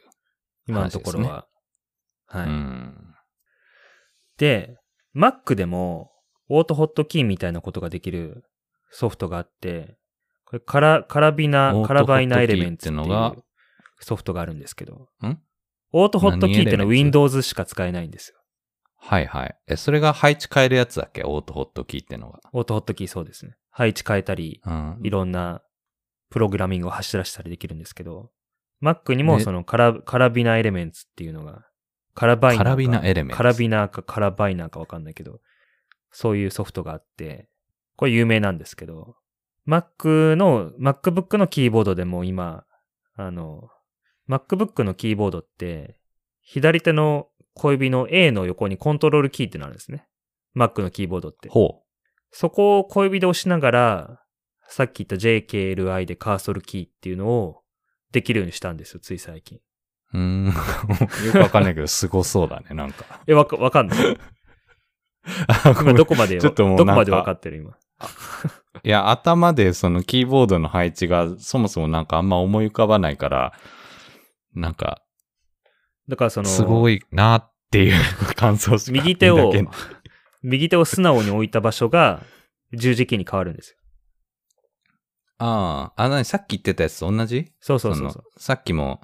[0.67, 1.47] 今のところは。
[2.27, 2.47] はい。
[2.47, 3.04] うん。
[4.37, 4.77] で、
[5.15, 6.11] Mac でも、
[6.49, 8.43] AutoHotkey みたいなことができる
[8.91, 9.97] ソフトがあって、
[10.45, 13.43] これカラ、カラビナ Karabiner-Elements っていう
[13.99, 15.39] ソフトがあるんですけど、ん？
[15.91, 18.37] AutoHotkey っていうのは Windows しか使えないんですよ。
[18.97, 19.55] はいはい。
[19.67, 21.23] え、それが配置変えるやつだっけ？
[21.23, 22.41] AutoHotkey ってのが。
[22.53, 23.55] AutoHotkey そうですね。
[23.71, 24.99] 配置変えたり、うん。
[25.01, 25.63] いろんな
[26.29, 28.29] プログラミングを走らせたりできるんですけど、
[28.83, 31.65] Mac にもねそのカラ Karabiner-Elements っていうのが、
[32.15, 32.63] カラバイナーか。
[32.63, 35.41] カラビナエレメンツカラビナーかカラバイナーかわかんないけど、
[36.11, 37.49] そういうソフトがあって、
[37.97, 39.15] これ有名なんですけど、
[39.67, 42.65] Mac の、MacBook のキーボードでも今、
[43.15, 43.69] あの、
[44.29, 45.99] MacBook のキーボードって、
[46.41, 50.07] 左手の小指の A の横にコントロールキーってのあるんですね。
[50.55, 51.49] Mac のキーボードって。
[51.49, 51.81] ほ
[52.31, 54.21] そこを小指で押しながら、
[54.67, 57.61] さっき言った JKLI でカーソルキーっていうのを
[58.11, 59.59] できるようにしたんですよ、つい最近。
[60.15, 60.19] う。
[60.19, 60.45] ん。
[60.47, 63.21] よくわかんないけど、すごそうだね、なんか。
[63.27, 64.17] え、わか、わかんない？
[65.81, 67.71] 今どこまで、ちょっともうどこまでわかってる今？
[68.83, 73.53] いや、頭でそのキーボードの配置がそもそもなんかあんま思い浮かばないから、
[74.53, 75.01] なんか、
[76.07, 77.95] だからその、すごいなっていう
[78.35, 79.51] 感想しか右手を
[80.43, 82.21] 右手を素直に置いた場所が
[82.73, 83.77] 十字キーに変わるんですよ。
[85.39, 87.51] ああ、あ、なにさっき言ってたやつと同じ？
[87.59, 89.01] そうそうそうそのさっきも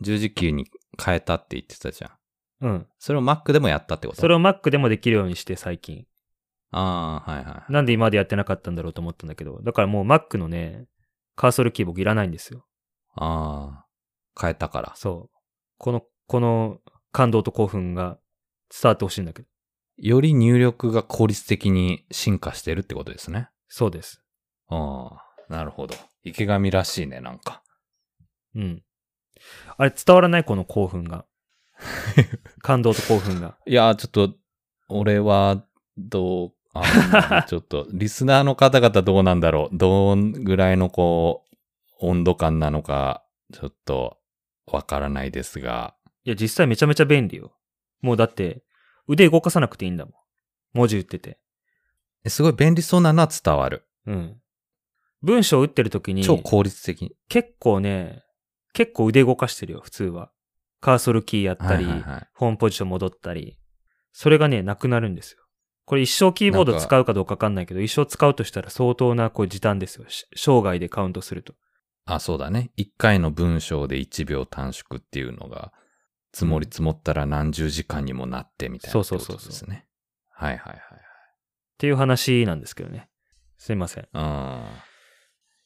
[0.00, 0.66] 十字キーに
[1.02, 2.66] 変えたって言ってたじゃん。
[2.66, 2.86] うん。
[2.98, 4.20] それを Mac でもやったってこと？
[4.20, 6.06] それを Mac でもできるようにして最近。
[6.70, 7.72] ああ、はいはい。
[7.72, 10.86] なんで今までやってなかったんだろうと思ったんだけど、だからもう Mac のね、
[11.36, 12.66] カーソルキー僕いらないんですよ。
[13.16, 14.92] ああ、変えたから。
[14.96, 15.36] そう。
[15.78, 16.78] この、この
[17.12, 18.18] 感動と興奮が
[18.70, 19.48] 伝わってほしいんだけど。
[19.96, 23.48] より入力が効率的に進化してるってことですね。
[23.68, 24.24] そうです。
[24.68, 25.10] あ
[25.48, 25.94] あ、なるほど。
[26.24, 27.62] 池上らしいね、なんか。
[28.56, 28.82] うん。
[29.76, 30.44] あれ伝わらない？
[30.44, 31.24] この興奮が。
[32.60, 33.56] 感動と興奮が。
[33.66, 34.34] いや、ちょっと、
[34.88, 35.64] 俺は、
[35.96, 39.76] どう、あちょっと、リスナーの方々どうなんだろう。
[39.76, 41.56] どんぐらいのこう、
[42.00, 44.18] 温度感なのか、ちょっと、
[44.66, 45.94] わからないですが。
[46.24, 47.52] いや、実際めちゃめちゃ便利よ。
[48.00, 48.62] もうだって、
[49.06, 50.14] 腕動かさなくていいんだもん。
[50.72, 51.38] 文字打ってて。
[52.24, 53.86] えすごい便利そうなのは伝わる。
[54.06, 54.40] うん。
[55.22, 57.16] 文章打ってる時に、超効率的。
[57.28, 58.23] 結構ね、
[58.74, 60.30] 結構腕動かしてるよ、普通は。
[60.80, 63.58] カーソルキーやったり、はいはいはいホームポジション戻ったり。
[64.12, 65.38] それがね、なくなるんですよ。
[65.86, 70.08] これ一生キーボード使うかどうかわかんないけど、一生使うとしたら相当なこう時短ですよ。
[70.08, 71.54] し生涯でカウントすると。
[72.06, 72.70] あ、そうだね。
[72.76, 75.72] 一回の文章で1秒短縮っていうのが、
[76.32, 79.70] 積もり積もったら何十時間にもなってみたいなそうそうそうそう。
[79.70, 79.78] はい
[80.50, 80.76] はいはい。
[80.76, 83.08] っていう話なんですけどね。
[83.58, 84.08] すいません。
[84.12, 84.62] うん。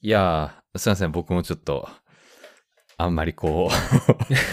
[0.01, 1.13] いやー、すいません。
[1.13, 1.89] 僕もちょっと、
[3.01, 3.71] あんまりこ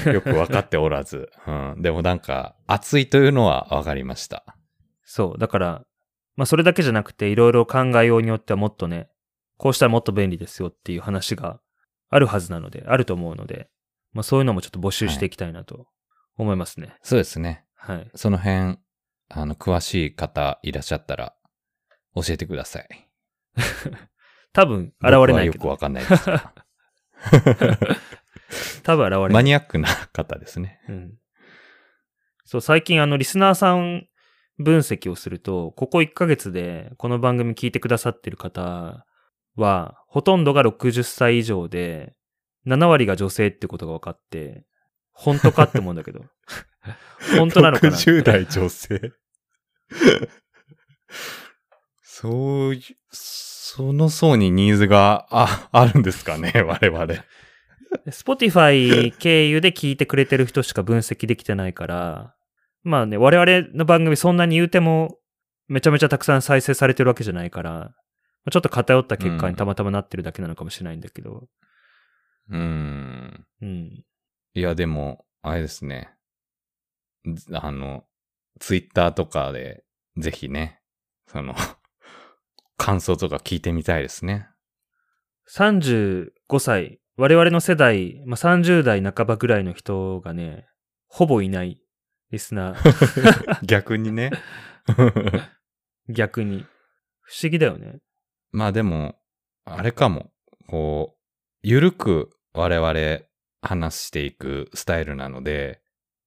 [0.06, 1.32] う、 よくわかっておらず。
[1.48, 1.82] うん。
[1.82, 4.46] でもなんか、熱いというのはわかりました。
[5.04, 5.40] そう。
[5.40, 5.86] だから、
[6.36, 9.10] まあそれだけじゃなくて、いろいろ考えようによってはもっとね、
[9.58, 11.60] こうしたらもっと便利ですよっていう話が
[12.10, 13.68] あるはずなので、あると思うので、
[14.14, 15.88] まあそういうのもちょっと募集していきたいなと
[16.38, 16.96] 思いますね。
[17.02, 17.66] そうですね。
[17.76, 18.12] はい。
[18.14, 18.78] その辺、
[19.30, 21.36] あの、詳しい方いらっしゃったら、
[22.16, 22.88] 教えてください。
[24.54, 25.64] 多分、現れないけど。
[25.68, 26.54] よくわかんないですが。
[28.84, 29.30] 多分現れない。
[29.30, 30.80] マニアックな方ですね。
[30.90, 31.14] うん。
[32.46, 34.08] そう、最近あの、リスナーさん
[34.60, 39.06] 分析をすると、ここ1ヶ月でこの番組聞いてくださってる方
[39.56, 42.14] は、ほとんどが60歳以上で、
[42.68, 44.66] 7割が女性ってことが分かって、
[45.12, 46.26] 本当かって思うんだけど。
[47.38, 49.12] 本当なのかな60代女性。
[52.02, 52.82] そういう、
[53.12, 57.08] その層にニーズが、あ、あるんですかね、我々。
[58.08, 62.36] Spotify 経由で聞いてくれてる人しか分析できてないから、
[62.84, 65.18] まあね、我々の番組そんなに言うても、
[65.68, 67.92] めちゃめちゃたくさん再生されてるわけじゃないから、ま
[68.48, 71.48] あちょっと偏った結果にたまたまなってるだけなのかもしれないんだけど、
[72.50, 73.46] うーん。
[73.62, 74.06] うん。
[74.54, 76.10] いや、でも、あれですね。
[77.34, 78.06] ずあの、
[78.60, 79.84] ツイッターとかで、
[80.18, 80.80] ぜひね、
[81.28, 81.56] その、
[82.78, 84.48] 感想とか聞いてみたいですね。
[85.50, 90.68] 35歳、我々の世代、まあ、30代半ばぐらいの人がね、
[91.08, 91.80] ほぼいない
[92.32, 94.32] リスナー、 逆にね。
[96.10, 96.66] 逆に。
[97.22, 98.00] 不思議だよね。
[98.52, 99.16] まあでも、
[99.64, 100.32] あれかも。
[100.68, 101.20] こう、
[101.64, 103.22] ゆるく我々
[103.62, 105.82] 話していくスタイルなので、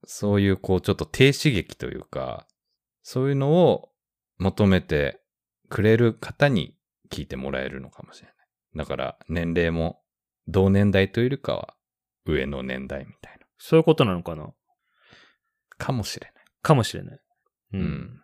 [0.04, 2.46] そういうこうちょっと低刺激というか、
[3.02, 3.90] そういうのを
[4.38, 5.20] 求めて
[5.68, 6.76] くれる方に
[7.10, 8.36] 聞いてもらえるのかもしれない。
[8.76, 10.00] だから年齢も
[10.48, 11.74] 同年代というよりかは
[12.24, 13.46] 上の年代みたいな。
[13.58, 14.48] そういうことなのかな？
[15.76, 16.44] かもしれない。
[16.62, 17.14] かもしれない。
[17.14, 17.22] う。
[17.74, 18.22] うんん。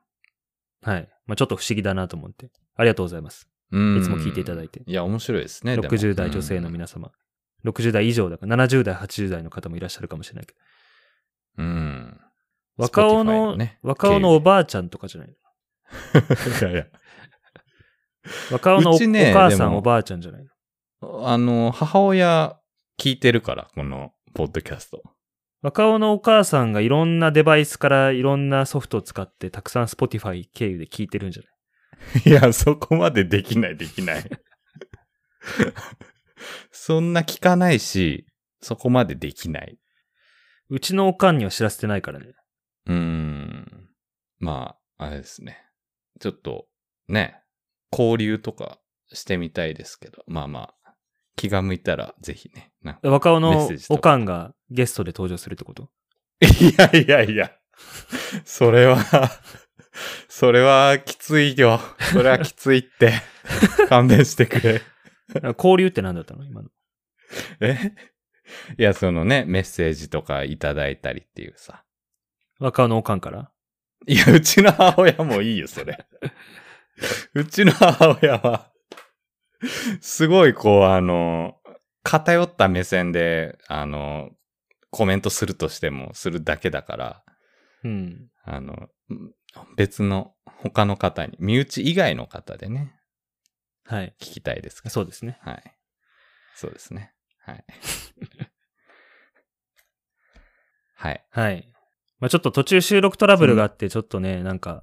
[0.82, 1.08] はい。
[1.26, 2.50] まあ、ちょっと不思議だなと思って。
[2.76, 3.48] ありがとうございます。
[3.70, 5.76] うんいつも聞いていただいていや、面白いですね。
[5.76, 7.10] でも60代女性の皆様。
[7.64, 10.58] 60代以上だから、70代、80代の方もいらっしゃるかもしれないけど。
[11.58, 11.66] うん。
[11.66, 12.20] うん。
[12.76, 15.34] 若尾の、ね若尾のおばあちゃんとかじゃないの？
[16.60, 16.86] いやいや。
[18.50, 20.50] 若尾のお,、ねお母さんおばあちゃんじゃないの？
[21.24, 22.58] あの、母親
[23.00, 25.02] 聞いてるから、このポッドキャスト。
[25.62, 31.48] 若尾のお母さんがいろんなデバイスからいろんなソフトを使ってたくさん Spotify 経由で聞いてるんじゃな
[32.20, 32.28] い？
[32.30, 34.24] いや、そこまでできない、できない。
[36.70, 38.26] そんな聞かないし、
[38.60, 39.78] そこまでできない。
[40.68, 42.34] うちのおかんには知らせてないからね。
[42.86, 43.88] うーん。
[44.38, 45.58] まあ、あれですね。
[46.20, 46.66] ちょっと、
[47.08, 47.40] ね、
[47.92, 48.78] 交流とか
[49.12, 50.83] してみたいですけど、まあまあ、
[51.36, 52.72] 気が向いたらぜひね。
[52.82, 55.90] なんか若尾のメッセージとかおかんがゲストで登場するってこと？
[56.40, 57.52] いやいやいや。
[58.44, 58.98] それは、
[60.28, 61.80] それはきついよ。
[62.12, 63.12] それはきついって。
[63.88, 64.82] 勘弁してくれ。
[65.58, 66.44] 交流って何だったの？
[66.44, 66.68] 今の。
[67.60, 67.92] え？
[68.78, 71.84] いや、そのね、メッセージとかいただいたりっていうさ。
[72.58, 73.50] 若尾のおかんから？
[74.06, 76.06] いや、うちの母親もいいよ、それ。
[77.34, 78.70] うちの母親は、
[80.00, 81.56] すごいこう、あの、
[82.02, 84.30] 偏った目線で、あの、
[84.90, 87.24] コメントするとしても、するだけだから、
[87.82, 88.30] うん。
[88.44, 89.34] あの、うん
[89.76, 92.92] 別の他の方に、身内以外の方でね、
[93.84, 94.14] はい。
[94.20, 94.90] 聞きたいですか？
[94.90, 95.38] そうですね。
[95.42, 95.76] はい。
[96.56, 97.12] そうですね。
[97.38, 97.64] はい。
[100.96, 101.24] はい。
[101.30, 101.72] はい。
[102.18, 104.82] まあちょっと途中収録トラブルがあって、ちょっとね、なんか、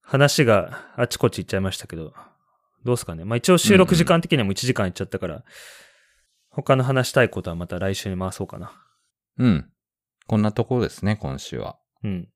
[0.00, 2.14] 話があちこち行っちゃいましたけど、
[2.84, 3.24] どうすかね。
[3.24, 5.44] まあ一応収録時間的にはもう1時間いっちゃったから、
[6.50, 8.72] 他の話したいことはまた来週に回そうかな。
[9.38, 9.70] うん。
[10.26, 11.76] こんなところですね、今週は。
[12.02, 12.28] うん。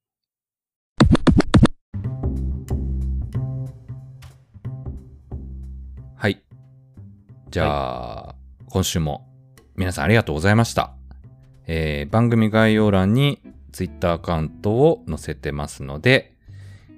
[6.17, 6.43] はい。
[7.51, 8.35] じゃあ、
[8.71, 9.29] 今週も
[9.77, 10.95] 皆さんありがとうございました。
[11.67, 13.41] えー番組概要欄に
[13.73, 16.35] Twitter アカウントを載せてますので、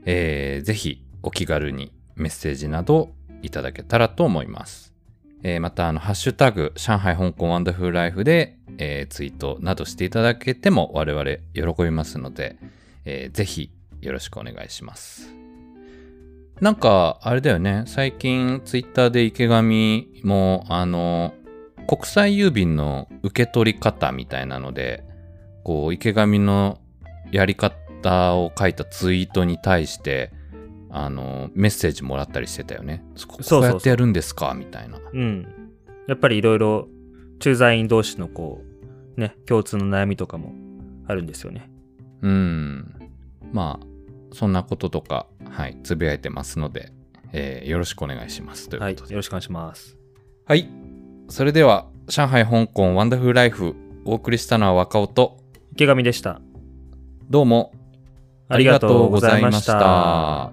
[0.07, 3.11] えーぜひお気軽にメッセージなど
[3.43, 4.93] いただけたらと思います。
[5.43, 12.57] えーまた、あの、ハッシュタグ、上海香港ワンダフルライフで、えーツイートなどしていただけても我々喜びますので、
[13.05, 13.71] えーぜひ
[14.01, 15.35] よろしくお願いします。
[16.61, 17.85] なんか、あれだよね。
[17.87, 21.33] 最近、ツイッターで池上も、あの、
[21.89, 25.03] 国際郵便の受け取り方みたいなので、
[25.65, 26.79] こう、池上の
[27.33, 30.33] やり方を書いたツイートに対して、
[30.91, 33.05] あの、メッセージもらったりしてたよね。
[33.27, 34.55] こそうやってやるんですか？
[34.55, 34.99] みたいな。
[35.13, 35.47] うん。
[36.09, 36.89] やっぱりいろいろ
[37.39, 38.63] 駐在員同士のこ
[39.17, 40.53] う、ね、共通の悩みとかも
[41.07, 41.71] あるんですよね。
[42.23, 42.95] うん。
[43.53, 43.87] まあ、
[44.35, 46.93] そんなこととか、はい、つぶやいてますので、
[47.33, 48.69] えーよろしくお願いします。
[48.69, 48.93] というはい。
[48.93, 49.15] よことで。
[49.15, 49.97] ろしくお願いします。
[50.47, 50.69] はい。
[51.29, 55.39] それでは、上海、香港、ワンダフルライフ、お送りしたのは若尾と、
[55.73, 56.41] 池上でした。
[57.29, 57.73] どうも
[58.49, 60.53] ありがとうございました